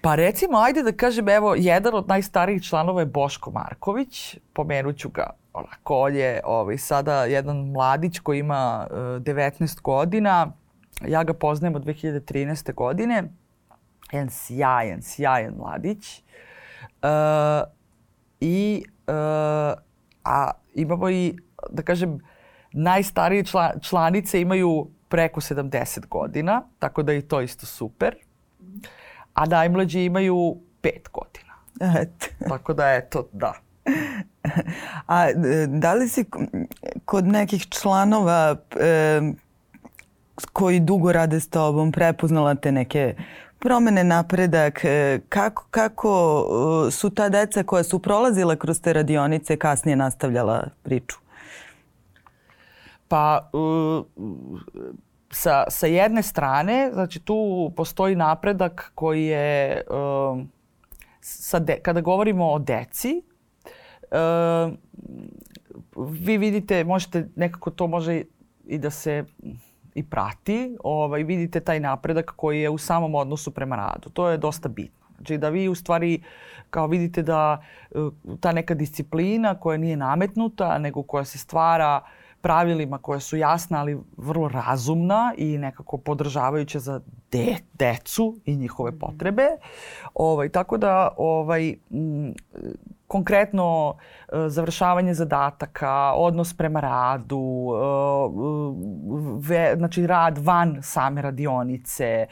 pa 0.00 0.14
recimo 0.14 0.58
ajde 0.58 0.82
da 0.82 0.92
kažem 0.92 1.28
evo 1.28 1.54
jedan 1.58 1.94
od 1.94 2.08
najstarijih 2.08 2.62
članova 2.62 3.00
je 3.00 3.06
Boško 3.06 3.50
Marković. 3.50 4.38
Pomenut 4.52 4.96
ću 4.96 5.08
ga 5.08 5.30
onako, 5.52 6.00
on 6.00 6.14
je 6.16 6.40
ovaj, 6.44 6.78
sada 6.78 7.24
jedan 7.24 7.56
mladić 7.56 8.18
koji 8.18 8.38
ima 8.38 8.86
uh, 8.90 8.96
19 8.96 9.80
godina. 9.80 10.52
Ja 11.08 11.24
ga 11.24 11.34
poznajem 11.34 11.74
od 11.74 11.84
2013. 11.84 12.74
godine. 12.74 13.24
Jedan 14.12 14.30
sjajan, 14.30 15.02
sjajan 15.02 15.54
mladić. 15.58 16.22
Uh, 17.02 17.08
I 18.40 18.84
uh, 19.06 19.14
a 20.24 20.50
imamo 20.74 21.10
i, 21.10 21.36
da 21.70 21.82
kažem, 21.82 22.18
najstarije 22.74 23.44
čla, 23.44 23.72
članice 23.82 24.40
imaju 24.40 24.86
preko 25.08 25.40
70 25.40 26.06
godina, 26.08 26.62
tako 26.78 27.02
da 27.02 27.12
je 27.12 27.28
to 27.28 27.40
isto 27.40 27.66
super. 27.66 28.16
A 29.34 29.46
najmlađi 29.46 30.04
imaju 30.04 30.56
5 30.82 30.90
godina. 31.12 31.54
Eto. 32.02 32.26
Tako 32.48 32.72
da 32.72 32.92
eto, 32.92 33.28
da. 33.32 33.54
A 35.06 35.28
e, 35.28 35.66
da 35.68 35.94
li 35.94 36.08
si 36.08 36.24
kod 37.04 37.26
nekih 37.26 37.68
članova 37.68 38.56
e, 38.80 39.20
koji 40.52 40.80
dugo 40.80 41.12
rade 41.12 41.40
s 41.40 41.48
tobom 41.48 41.92
prepoznala 41.92 42.54
te 42.54 42.72
neke 42.72 43.14
promene, 43.58 44.04
napredak, 44.04 44.84
e, 44.84 45.20
kako, 45.28 45.66
kako 45.70 46.44
e, 46.88 46.90
su 46.90 47.10
ta 47.10 47.28
deca 47.28 47.62
koja 47.62 47.82
su 47.82 47.98
prolazila 47.98 48.56
kroz 48.56 48.80
te 48.80 48.92
radionice 48.92 49.56
kasnije 49.56 49.96
nastavljala 49.96 50.68
priču? 50.82 51.23
Pa 53.14 53.50
uh, 53.52 54.04
sa, 55.30 55.64
sa 55.68 55.86
jedne 55.86 56.22
strane, 56.22 56.90
znači 56.92 57.20
tu 57.20 57.70
postoji 57.76 58.16
napredak 58.16 58.92
koji 58.94 59.24
je, 59.24 59.82
um, 59.90 60.50
sa 61.20 61.58
de, 61.58 61.78
kada 61.82 62.00
govorimo 62.00 62.50
o 62.50 62.58
deci, 62.58 63.22
um, 64.10 64.78
vi 66.10 66.38
vidite, 66.38 66.84
možete, 66.84 67.28
nekako 67.36 67.70
to 67.70 67.86
može 67.86 68.22
i 68.66 68.78
da 68.78 68.90
se 68.90 69.24
i 69.94 70.02
prati, 70.02 70.76
ovaj, 70.84 71.22
vidite 71.22 71.60
taj 71.60 71.80
napredak 71.80 72.32
koji 72.36 72.60
je 72.60 72.70
u 72.70 72.78
samom 72.78 73.14
odnosu 73.14 73.50
prema 73.50 73.76
radu. 73.76 74.10
To 74.10 74.28
je 74.28 74.38
dosta 74.38 74.68
bitno. 74.68 75.06
Znači 75.16 75.38
da 75.38 75.48
vi 75.48 75.68
u 75.68 75.74
stvari 75.74 76.22
kao 76.70 76.86
vidite 76.86 77.22
da 77.22 77.62
uh, 77.90 78.12
ta 78.40 78.52
neka 78.52 78.74
disciplina 78.74 79.54
koja 79.54 79.78
nije 79.78 79.96
nametnuta, 79.96 80.78
nego 80.78 81.02
koja 81.02 81.24
se 81.24 81.38
stvara 81.38 82.00
pravilima 82.44 82.98
koja 82.98 83.20
su 83.20 83.36
jasna, 83.36 83.80
ali 83.80 83.98
vrlo 84.16 84.48
razumna 84.48 85.34
i 85.36 85.58
nekako 85.58 85.96
podržavajuća 85.98 86.78
za 86.78 87.00
de, 87.30 87.56
decu 87.72 88.36
i 88.44 88.56
njihove 88.56 88.98
potrebe. 88.98 89.46
Ovaj, 90.14 90.48
tako 90.48 90.76
da 90.76 91.08
ovaj, 91.16 91.74
m, 91.90 92.34
konkretno 93.14 93.94
e, 93.94 94.48
završavanje 94.48 95.14
zadataka, 95.14 96.12
odnos 96.16 96.54
prema 96.54 96.80
radu, 96.80 97.70
e, 97.70 97.84
ve, 99.48 99.74
znači 99.76 100.06
rad 100.06 100.38
van 100.38 100.78
same 100.82 101.22
radionice, 101.22 102.04
e, 102.04 102.26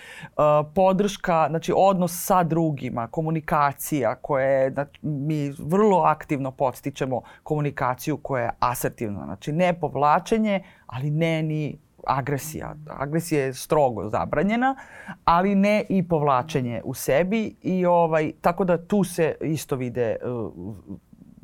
podrška, 0.75 1.47
znači 1.51 1.73
odnos 1.77 2.25
sa 2.25 2.43
drugima, 2.43 3.07
komunikacija 3.07 4.15
koje 4.15 4.71
znači, 4.71 4.99
mi 5.03 5.55
vrlo 5.59 6.03
aktivno 6.03 6.51
podstičemo 6.51 7.23
komunikaciju 7.43 8.17
koja 8.17 8.45
je 8.45 8.51
asertivna, 8.61 9.25
znači 9.25 9.53
ne 9.53 9.73
povlačenje, 9.81 10.63
ali 10.87 11.11
ne 11.11 11.43
ni 11.43 11.79
agresija. 12.07 12.75
Agresija 12.89 13.45
je 13.45 13.55
strogo 13.55 14.09
zabranjena, 14.09 14.77
ali 15.25 15.55
ne 15.55 15.85
i 15.89 16.09
povlačenje 16.09 16.83
u 16.85 16.95
sebi 16.95 17.55
i 17.63 17.87
ovaj 17.87 18.33
tako 18.41 18.65
da 18.65 18.87
tu 18.87 19.05
se 19.05 19.35
isto 19.41 19.77
vide 19.77 20.17
uh, 20.25 20.53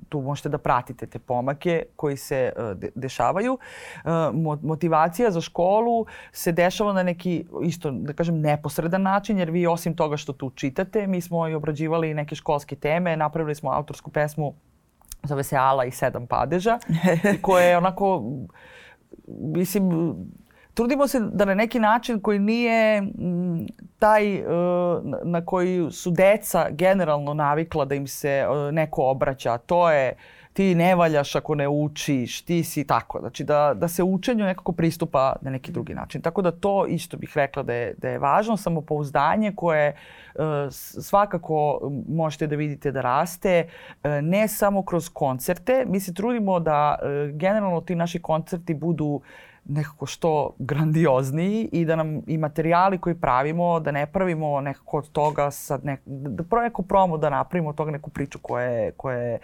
tu 0.08 0.20
možete 0.20 0.48
da 0.48 0.58
pratite 0.58 1.06
te 1.06 1.18
pomake 1.18 1.82
koji 1.96 2.16
se 2.16 2.52
de 2.74 2.90
dešavaju. 2.94 3.58
Uh, 4.04 4.10
motivacija 4.62 5.30
za 5.30 5.40
školu 5.40 6.06
se 6.32 6.52
dešava 6.52 6.92
na 6.92 7.02
neki 7.02 7.44
isto 7.62 7.90
da 7.90 8.12
kažem 8.12 8.40
neposredan 8.40 9.02
način 9.02 9.38
jer 9.38 9.50
vi 9.50 9.66
osim 9.66 9.96
toga 9.96 10.16
što 10.16 10.32
tu 10.32 10.50
čitate, 10.50 11.06
mi 11.06 11.20
smo 11.20 11.48
i 11.48 11.54
obrađivali 11.54 12.14
neke 12.14 12.34
školske 12.34 12.76
teme, 12.76 13.16
napravili 13.16 13.54
smo 13.54 13.70
autorsku 13.70 14.10
pesmu 14.10 14.54
zove 15.22 15.42
se 15.42 15.56
Ala 15.56 15.84
i 15.84 15.90
sedam 15.90 16.26
padeža 16.26 16.78
koja 17.42 17.64
je 17.64 17.76
onako 17.76 18.22
mislim 19.26 20.14
trudimo 20.78 21.08
se 21.08 21.20
da 21.20 21.44
na 21.44 21.54
neki 21.54 21.78
način 21.78 22.20
koji 22.20 22.38
nije 22.38 22.98
m, 22.98 23.66
taj 23.98 24.40
uh, 24.40 24.46
na 25.24 25.44
koji 25.44 25.90
su 25.90 26.10
deca 26.10 26.70
generalno 26.70 27.34
navikla 27.34 27.84
da 27.84 27.94
im 27.94 28.06
se 28.06 28.46
uh, 28.48 28.74
neko 28.74 29.02
obraća, 29.02 29.58
to 29.58 29.90
je 29.90 30.16
ti 30.52 30.74
ne 30.74 30.94
valjaš 30.94 31.34
ako 31.34 31.54
ne 31.54 31.68
učiš, 31.68 32.42
ti 32.42 32.64
si 32.64 32.86
tako. 32.86 33.18
Znači 33.20 33.44
da, 33.44 33.74
da 33.74 33.88
se 33.88 34.02
učenju 34.02 34.44
nekako 34.44 34.72
pristupa 34.72 35.36
na 35.40 35.50
neki 35.50 35.72
drugi 35.72 35.94
način. 35.94 36.22
Tako 36.22 36.42
da 36.42 36.50
to 36.50 36.86
isto 36.86 37.16
bih 37.16 37.32
rekla 37.34 37.62
da 37.62 37.74
je, 37.74 37.94
da 37.98 38.08
je 38.08 38.18
važno, 38.18 38.56
samopouzdanje 38.56 39.52
koje 39.56 39.96
uh, 40.34 40.42
svakako 41.02 41.90
možete 42.08 42.46
da 42.46 42.56
vidite 42.56 42.92
da 42.92 43.00
raste, 43.00 43.68
ne 44.22 44.48
samo 44.48 44.82
kroz 44.82 45.08
koncerte. 45.08 45.84
Mi 45.86 46.00
se 46.00 46.14
trudimo 46.14 46.60
da 46.60 46.98
generalno 47.32 47.80
ti 47.80 47.94
naši 47.94 48.22
koncerti 48.22 48.74
budu 48.74 49.20
nekako 49.68 50.06
što 50.06 50.54
grandiozniji 50.58 51.68
i 51.72 51.84
da 51.84 51.96
nam 51.96 52.22
i 52.26 52.38
materijali 52.38 52.98
koji 52.98 53.14
pravimo, 53.14 53.80
da 53.80 53.90
ne 53.90 54.06
pravimo 54.06 54.60
nekako 54.60 54.98
od 54.98 55.12
toga 55.12 55.50
sad 55.50 55.84
nek, 55.84 56.00
da 56.06 56.42
prvo 56.42 56.62
neku 56.62 56.82
promo 56.82 57.18
da 57.18 57.30
napravimo 57.30 57.68
od 57.70 57.76
toga 57.76 57.90
neku 57.90 58.10
priču 58.10 58.38
koja 58.38 58.64
je, 58.64 58.92
koja 58.92 59.16
je 59.16 59.38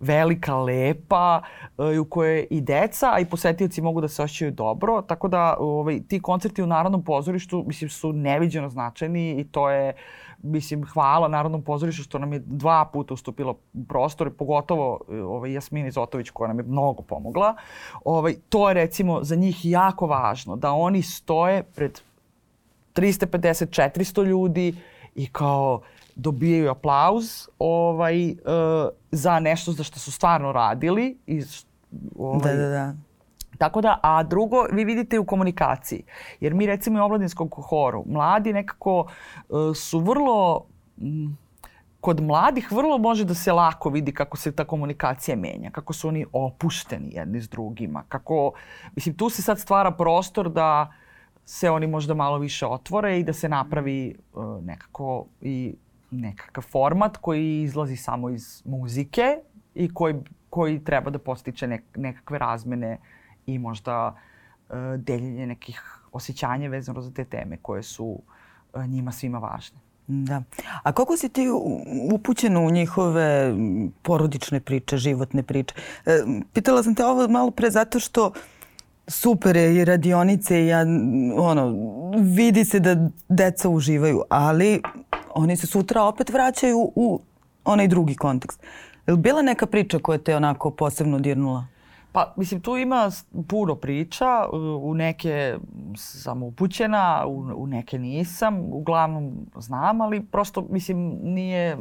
velika, 0.00 0.56
lepa 0.56 1.42
i 1.94 1.98
u 1.98 2.04
kojoj 2.04 2.46
i 2.50 2.60
deca, 2.60 3.10
a 3.12 3.20
i 3.20 3.24
posetioci 3.24 3.82
mogu 3.82 4.00
da 4.00 4.08
se 4.08 4.22
osjećaju 4.22 4.50
dobro. 4.50 5.02
Tako 5.02 5.28
da 5.28 5.56
ovaj, 5.58 6.00
ti 6.08 6.20
koncerti 6.20 6.62
u 6.62 6.66
Narodnom 6.66 7.04
pozorištu 7.04 7.64
mislim, 7.66 7.90
su 7.90 8.12
neviđeno 8.12 8.68
značajni 8.68 9.40
i 9.40 9.44
to 9.44 9.70
je 9.70 9.92
mislim, 10.42 10.84
hvala 10.84 11.28
Narodnom 11.28 11.62
pozorištu 11.62 12.02
što 12.02 12.18
nam 12.18 12.32
je 12.32 12.38
dva 12.38 12.84
puta 12.92 13.14
ustupilo 13.14 13.58
prostor, 13.88 14.30
pogotovo 14.30 15.00
ovaj, 15.08 15.52
Jasmini 15.52 15.90
Zotović 15.90 16.30
koja 16.30 16.48
nam 16.48 16.58
je 16.58 16.64
mnogo 16.64 17.02
pomogla. 17.02 17.54
Ovaj, 18.04 18.34
to 18.48 18.68
je 18.68 18.74
recimo 18.74 19.24
za 19.24 19.36
njih 19.36 19.64
jako 19.64 20.06
važno, 20.06 20.56
da 20.56 20.72
oni 20.72 21.02
stoje 21.02 21.62
pred 21.62 22.00
350-400 22.94 24.24
ljudi 24.24 24.74
i 25.14 25.26
kao 25.26 25.80
dobijaju 26.14 26.70
aplauz 26.70 27.48
ovaj, 27.58 28.30
uh, 28.30 28.36
za 29.10 29.40
nešto 29.40 29.72
za 29.72 29.82
što 29.82 29.98
su 29.98 30.12
stvarno 30.12 30.52
radili. 30.52 31.18
I, 31.26 31.42
ovaj, 32.18 32.56
da, 32.56 32.62
da, 32.62 32.68
da. 32.68 33.05
Tako 33.58 33.80
da, 33.80 34.00
a 34.02 34.22
drugo, 34.22 34.66
vi 34.72 34.84
vidite 34.84 35.18
u 35.18 35.24
komunikaciji. 35.24 36.02
Jer 36.40 36.54
mi 36.54 36.66
recimo 36.66 37.00
u 37.00 37.04
omladinskom 37.04 37.50
horu, 37.68 38.04
mladi 38.06 38.52
nekako 38.52 39.00
uh, 39.48 39.76
su 39.76 39.98
vrlo... 39.98 40.66
Kod 42.00 42.20
mladih 42.20 42.72
vrlo 42.72 42.98
može 42.98 43.24
da 43.24 43.34
se 43.34 43.52
lako 43.52 43.90
vidi 43.90 44.12
kako 44.12 44.36
se 44.36 44.52
ta 44.52 44.64
komunikacija 44.64 45.36
menja, 45.36 45.70
kako 45.70 45.92
su 45.92 46.08
oni 46.08 46.26
opušteni 46.32 47.10
jedni 47.14 47.40
s 47.40 47.48
drugima, 47.48 48.04
kako, 48.08 48.52
mislim, 48.94 49.16
tu 49.16 49.30
se 49.30 49.42
sad 49.42 49.58
stvara 49.58 49.90
prostor 49.90 50.50
da 50.50 50.92
se 51.44 51.70
oni 51.70 51.86
možda 51.86 52.14
malo 52.14 52.38
više 52.38 52.66
otvore 52.66 53.18
i 53.18 53.24
da 53.24 53.32
se 53.32 53.48
napravi 53.48 54.16
uh, 54.34 54.64
nekako 54.64 55.26
i 55.40 55.74
nekakav 56.10 56.64
format 56.64 57.16
koji 57.16 57.62
izlazi 57.62 57.96
samo 57.96 58.30
iz 58.30 58.62
muzike 58.64 59.38
i 59.74 59.94
koji, 59.94 60.14
koji 60.50 60.84
treba 60.84 61.10
da 61.10 61.18
postiče 61.18 61.66
nek, 61.66 61.82
nekakve 61.96 62.38
razmene 62.38 62.98
i 63.46 63.58
možda 63.58 64.16
uh, 64.68 64.76
deljenje 64.98 65.46
nekih 65.46 65.98
osjećanja 66.12 66.68
vezano 66.68 67.00
za 67.00 67.10
te 67.10 67.24
teme 67.24 67.56
koje 67.62 67.82
su 67.82 68.18
uh, 68.74 68.86
njima 68.86 69.12
svima 69.12 69.38
važne. 69.38 69.78
Da. 70.06 70.42
A 70.82 70.92
koliko 70.92 71.16
si 71.16 71.28
ti 71.28 71.46
upućena 72.12 72.60
u 72.60 72.70
njihove 72.70 73.54
porodične 74.02 74.60
priče, 74.60 74.96
životne 74.96 75.42
priče? 75.42 75.74
E, 76.06 76.22
pitala 76.52 76.82
sam 76.82 76.94
te 76.94 77.04
ovo 77.04 77.28
malo 77.28 77.50
pre 77.50 77.70
zato 77.70 78.00
što 78.00 78.32
super 79.08 79.56
je 79.56 79.76
i 79.76 79.84
radionice 79.84 80.66
ja, 80.66 80.84
ono, 81.36 81.74
vidi 82.18 82.64
se 82.64 82.80
da 82.80 83.08
deca 83.28 83.68
uživaju, 83.68 84.22
ali 84.28 84.82
oni 85.34 85.56
se 85.56 85.66
sutra 85.66 86.02
opet 86.02 86.30
vraćaju 86.30 86.92
u 86.94 87.20
onaj 87.64 87.88
drugi 87.88 88.14
kontekst. 88.14 88.62
Je 89.06 89.12
li 89.12 89.20
bila 89.20 89.42
neka 89.42 89.66
priča 89.66 89.98
koja 89.98 90.18
te 90.18 90.36
onako 90.36 90.70
posebno 90.70 91.18
dirnula? 91.18 91.66
Pa, 92.16 92.32
mislim, 92.36 92.60
tu 92.60 92.76
ima 92.76 93.10
puno 93.48 93.74
priča, 93.74 94.48
u 94.80 94.94
neke 94.94 95.58
sam 95.96 96.42
upućena, 96.42 97.24
u, 97.26 97.52
u 97.56 97.66
neke 97.66 97.98
nisam, 97.98 98.72
uglavnom 98.72 99.46
znam, 99.56 100.00
ali 100.00 100.26
prosto, 100.26 100.66
mislim, 100.70 101.18
nije, 101.22 101.76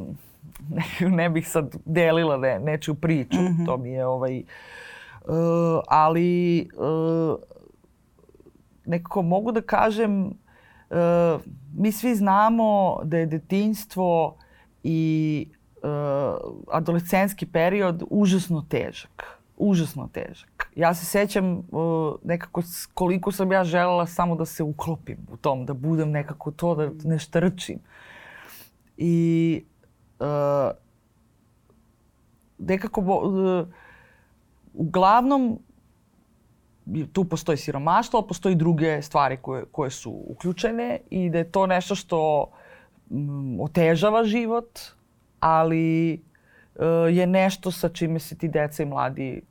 ne, 0.70 1.10
ne 1.18 1.30
bih 1.30 1.50
sad 1.50 1.76
delila 1.86 2.38
ne, 2.38 2.60
nečiju 2.60 2.96
priču, 2.96 3.42
mm 3.42 3.46
-hmm. 3.46 3.66
to 3.66 3.78
mi 3.78 3.90
je 3.90 4.06
ovaj, 4.06 4.40
uh, 4.40 5.82
ali 5.88 6.70
uh, 6.78 7.40
nekako 8.86 9.22
mogu 9.22 9.52
da 9.52 9.62
kažem, 9.62 10.26
uh, 10.26 11.42
mi 11.78 11.92
svi 11.92 12.16
znamo 12.16 13.00
da 13.04 13.18
je 13.18 13.26
detinjstvo 13.26 14.38
i 14.84 15.48
uh, 15.84 15.90
adolescenski 16.72 17.46
period 17.46 18.04
užasno 18.10 18.66
težak. 18.70 19.35
Užasno 19.58 20.10
težak. 20.14 20.72
Ja 20.76 20.94
se 20.94 21.06
sećam 21.06 21.58
uh, 21.58 22.16
nekako 22.24 22.62
koliko 22.94 23.32
sam 23.32 23.52
ja 23.52 23.64
želela 23.64 24.06
samo 24.06 24.36
da 24.36 24.46
se 24.46 24.64
uklopim 24.64 25.18
u 25.32 25.38
tom, 25.38 25.66
da 25.66 25.74
budem 25.74 26.12
nekako 26.12 26.52
to, 26.52 26.76
da 26.76 26.90
ne 27.04 27.20
štrčim. 27.20 27.80
I 28.98 29.64
uh, 30.20 30.72
nekako 32.58 33.02
uh, 33.02 33.68
uglavnom 34.74 35.60
tu 37.14 37.24
postoji 37.24 37.58
siromaštvo, 37.58 38.20
ali 38.20 38.28
postoji 38.28 38.56
druge 38.56 39.02
stvari 39.02 39.38
koje, 39.38 39.66
koje 39.66 39.92
su 39.92 40.12
uključene 40.28 41.00
i 41.10 41.30
da 41.30 41.38
je 41.38 41.52
to 41.52 41.68
nešto 41.68 41.96
što 41.96 42.52
mm, 43.10 43.60
otežava 43.60 44.24
život, 44.24 44.80
ali 45.40 46.24
je 47.12 47.28
nešto 47.28 47.72
sa 47.72 47.90
čime 47.90 48.20
se 48.20 48.38
ti 48.38 48.48
deca 48.48 48.84
i 48.84 48.86
mladi 48.86 49.42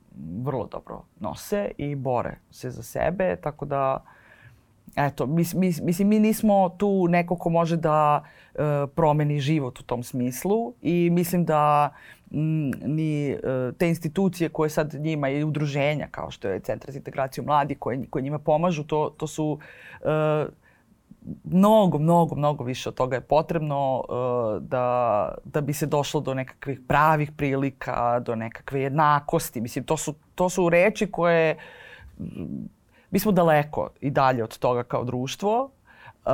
vrlo 0.43 0.67
dobro 0.67 1.01
nose 1.19 1.71
i 1.77 1.95
bore 1.95 2.37
se 2.51 2.69
za 2.69 2.83
sebe, 2.83 3.35
tako 3.35 3.65
da 3.65 4.05
eto, 4.95 5.25
mis, 5.25 5.53
mis, 5.53 5.81
mislim, 5.81 6.07
mi 6.07 6.19
nismo 6.19 6.69
tu 6.77 7.07
neko 7.09 7.35
ko 7.35 7.49
može 7.49 7.77
da 7.77 8.23
uh, 8.53 8.61
promeni 8.95 9.39
život 9.39 9.79
u 9.79 9.83
tom 9.83 10.03
smislu 10.03 10.73
i 10.81 11.09
mislim 11.11 11.45
da 11.45 11.93
m, 12.31 12.71
ni 12.71 13.33
uh, 13.33 13.75
te 13.77 13.89
institucije 13.89 14.49
koje 14.49 14.69
sad 14.69 14.93
njima 14.93 15.29
i 15.29 15.43
udruženja 15.43 16.07
kao 16.11 16.31
što 16.31 16.47
je 16.47 16.59
Centar 16.59 16.91
za 16.91 16.97
integraciju 16.97 17.43
mladi 17.43 17.75
koje, 17.75 18.05
koje 18.09 18.23
njima 18.23 18.39
pomažu, 18.39 18.83
to, 18.83 19.15
to 19.17 19.27
su 19.27 19.59
uh, 20.01 20.09
mnogo, 21.43 21.99
mnogo, 21.99 22.35
mnogo 22.35 22.63
više 22.63 22.89
od 22.89 22.95
toga 22.95 23.15
je 23.15 23.21
potrebno 23.21 24.03
uh, 24.09 24.63
da, 24.63 25.35
da 25.43 25.61
bi 25.61 25.73
se 25.73 25.85
došlo 25.85 26.21
do 26.21 26.33
nekakvih 26.33 26.79
pravih 26.87 27.31
prilika, 27.31 28.19
do 28.19 28.35
nekakve 28.35 28.81
jednakosti. 28.81 29.61
Mislim, 29.61 29.85
to 29.85 29.97
su, 29.97 30.13
to 30.35 30.49
su 30.49 30.69
reči 30.69 31.11
koje... 31.11 31.57
Mi 33.11 33.19
smo 33.19 33.31
daleko 33.31 33.89
i 34.01 34.09
dalje 34.09 34.43
od 34.43 34.57
toga 34.57 34.83
kao 34.83 35.03
društvo, 35.03 35.71
uh, 36.25 36.31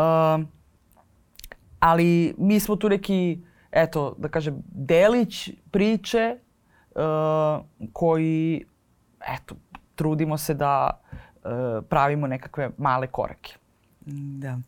ali 1.79 2.35
mi 2.37 2.59
smo 2.59 2.75
tu 2.75 2.89
neki, 2.89 3.41
eto, 3.71 4.15
da 4.17 4.29
kažem, 4.29 4.63
delić 4.65 5.49
priče 5.71 6.37
uh, 6.95 7.65
koji, 7.93 8.65
eto, 9.35 9.55
trudimo 9.95 10.37
se 10.37 10.53
da 10.53 10.89
uh, 10.89 11.51
pravimo 11.89 12.27
nekakve 12.27 12.69
male 12.77 13.07
korake. 13.07 13.55
Da. 14.05 14.59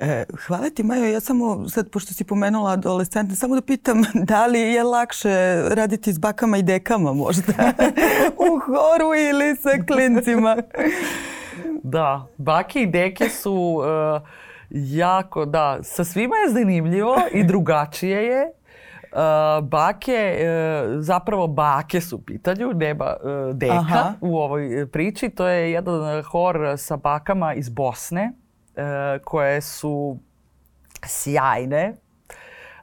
E, 0.00 0.24
hvala 0.46 0.70
ti 0.70 0.82
Majo, 0.82 1.04
ja 1.04 1.20
samo 1.20 1.68
sad 1.68 1.90
pošto 1.90 2.14
si 2.14 2.24
pomenula 2.24 2.70
adolescente, 2.70 3.34
samo 3.34 3.54
da 3.54 3.60
pitam 3.60 4.02
da 4.30 4.46
li 4.46 4.60
je 4.60 4.82
lakše 4.82 5.62
raditi 5.70 6.12
s 6.12 6.18
bakama 6.18 6.58
i 6.58 6.62
dekama 6.62 7.12
možda 7.12 7.52
u 8.48 8.58
horu 8.58 9.14
ili 9.30 9.56
sa 9.56 9.70
klincima? 9.86 10.56
Da, 11.82 12.26
bake 12.38 12.82
i 12.82 12.86
deke 12.86 13.28
su 13.28 13.52
uh, 13.52 14.28
jako, 14.70 15.44
da, 15.44 15.78
sa 15.82 16.04
svima 16.04 16.36
je 16.36 16.52
zanimljivo 16.52 17.16
i 17.32 17.44
drugačije 17.44 18.24
je. 18.24 18.52
Uh, 19.12 19.68
bake, 19.68 20.38
uh, 20.38 21.02
zapravo 21.02 21.46
bake 21.46 22.00
su 22.00 22.16
u 22.16 22.20
pitanju, 22.20 22.72
nema 22.74 23.16
uh, 23.22 23.56
deka 23.56 23.74
Aha. 23.74 24.14
u 24.20 24.38
ovoj 24.38 24.86
priči. 24.92 25.28
To 25.28 25.46
je 25.46 25.72
jedan 25.72 26.22
hor 26.22 26.74
sa 26.76 26.96
bakama 26.96 27.54
iz 27.54 27.68
Bosne 27.68 28.32
koje 29.24 29.60
su 29.60 30.18
sjajne 31.06 31.92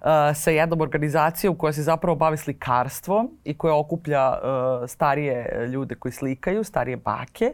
uh, 0.02 0.36
sa 0.36 0.52
jednom 0.52 0.82
organizacijom 0.82 1.56
koja 1.56 1.74
se 1.74 1.84
zapravo 1.84 2.16
bavi 2.16 2.38
slikarstvom 2.38 3.32
i 3.44 3.58
koja 3.58 3.76
okuplja 3.76 4.30
uh, 4.30 4.90
starije 4.90 5.68
ljude 5.68 5.96
koji 5.96 6.12
slikaju, 6.12 6.64
starije 6.64 6.98
bake. 6.98 7.54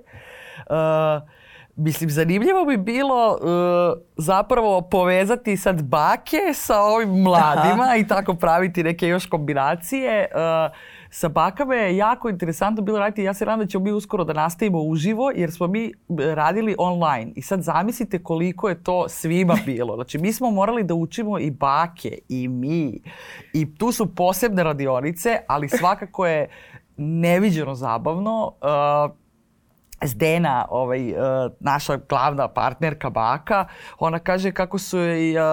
Mislim, 1.76 2.10
zanimljivo 2.10 2.66
bi 2.66 2.78
bilo 2.78 3.32
uh, 3.32 4.02
zapravo 4.18 4.82
povezati 4.82 5.58
sad 5.58 5.84
bake 5.84 6.54
sa 6.54 6.82
ovim 6.82 7.10
mladima 7.10 7.84
Aha. 7.84 7.96
i 7.96 8.08
tako 8.08 8.36
praviti 8.36 8.84
neke 8.84 9.08
još 9.08 9.26
kombinacije. 9.26 10.28
Uh, 10.36 10.76
sa 11.13 11.30
bakama 11.30 11.76
je 11.76 11.97
jako 11.97 12.30
interesantno 12.30 12.84
bilo 12.84 12.99
raditi. 12.99 13.23
Ja 13.23 13.34
se 13.34 13.45
radam 13.45 13.60
da 13.60 13.65
ćemo 13.65 13.84
mi 13.84 13.91
uskoro 13.91 14.23
da 14.23 14.34
nastavimo 14.34 14.82
uživo 14.82 15.32
jer 15.36 15.52
smo 15.52 15.67
mi 15.67 15.91
radili 16.36 16.76
online. 16.78 17.32
I 17.36 17.41
sad 17.41 17.62
zamislite 17.62 18.23
koliko 18.23 18.69
je 18.69 18.84
to 18.84 19.10
svima 19.10 19.58
bilo. 19.65 19.95
Znači 19.95 20.17
mi 20.17 20.34
smo 20.34 20.52
morali 20.52 20.84
da 20.84 20.93
učimo 20.93 21.39
i 21.39 21.52
bake 21.52 22.17
i 22.30 22.47
mi. 22.47 23.02
I 23.54 23.76
tu 23.76 23.91
su 23.91 24.15
posebne 24.15 24.63
radionice, 24.63 25.38
ali 25.47 25.69
svakako 25.69 26.26
je 26.26 26.49
neviđeno 26.97 27.76
zabavno. 27.76 28.52
Uh, 28.62 29.15
Zdena, 30.06 30.65
ovaj, 30.69 31.12
uh, 31.12 31.17
naša 31.60 31.97
glavna 32.10 32.47
partnerka 32.47 33.10
baka, 33.10 33.65
ona 33.99 34.19
kaže 34.19 34.52
kako 34.52 34.78
su 34.78 34.99
i 34.99 35.36
uh, 35.38 35.43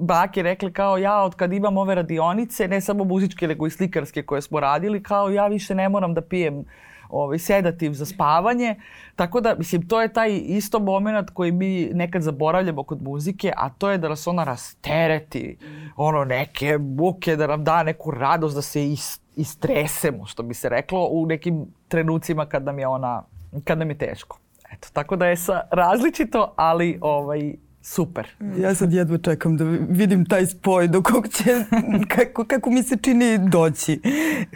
bake 0.00 0.42
rekli 0.42 0.72
kao 0.72 0.98
ja 0.98 1.22
od 1.22 1.34
kad 1.34 1.52
imam 1.52 1.76
ove 1.76 1.94
radionice, 1.94 2.68
ne 2.68 2.80
samo 2.80 3.04
muzičke 3.04 3.48
nego 3.48 3.66
i 3.66 3.70
slikarske 3.70 4.22
koje 4.22 4.42
smo 4.42 4.60
radili, 4.60 5.02
kao 5.02 5.30
ja 5.30 5.46
više 5.46 5.74
ne 5.74 5.88
moram 5.88 6.14
da 6.14 6.20
pijem 6.20 6.64
ovaj, 7.10 7.38
sedativ 7.38 7.92
za 7.92 8.06
spavanje. 8.06 8.74
Tako 9.16 9.40
da, 9.40 9.54
mislim, 9.54 9.88
to 9.88 10.02
je 10.02 10.12
taj 10.12 10.36
isto 10.36 10.78
moment 10.78 11.30
koji 11.30 11.52
mi 11.52 11.90
nekad 11.92 12.22
zaboravljamo 12.22 12.82
kod 12.82 13.02
muzike, 13.02 13.52
a 13.56 13.68
to 13.70 13.90
je 13.90 13.98
da 13.98 14.08
nas 14.08 14.26
ona 14.26 14.44
rastereti, 14.44 15.56
ono, 15.96 16.24
neke 16.24 16.78
buke, 16.78 17.36
da 17.36 17.46
nam 17.46 17.64
da 17.64 17.82
neku 17.82 18.10
radost, 18.10 18.54
da 18.54 18.62
se 18.62 18.90
ist, 18.90 19.22
istresemo, 19.36 20.26
što 20.26 20.42
bi 20.42 20.54
se 20.54 20.68
reklo, 20.68 21.08
u 21.10 21.26
nekim 21.26 21.66
trenucima 21.88 22.46
kad 22.46 22.64
nam 22.64 22.78
je 22.78 22.86
ona, 22.86 23.22
kad 23.64 23.78
nam 23.78 23.90
je 23.90 23.98
teško. 23.98 24.38
Eto, 24.72 24.88
tako 24.92 25.16
da 25.16 25.26
je 25.26 25.36
sa 25.36 25.60
različito, 25.70 26.52
ali 26.56 26.98
ovaj, 27.00 27.54
super. 27.82 28.28
Ja 28.58 28.74
sad 28.74 28.92
jedva 28.92 29.18
čekam 29.18 29.56
da 29.56 29.64
vidim 29.88 30.24
taj 30.24 30.46
spoj 30.46 30.88
do 30.88 31.02
kog 31.02 31.28
će, 31.28 31.64
kako, 32.14 32.44
kako 32.44 32.70
mi 32.70 32.82
se 32.82 32.96
čini 33.02 33.38
doći. 33.48 34.00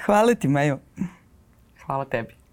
Hvala 0.06 0.34
ti, 0.34 0.48
Majo. 0.48 0.78
Hvala 1.86 2.04
tebi. 2.04 2.43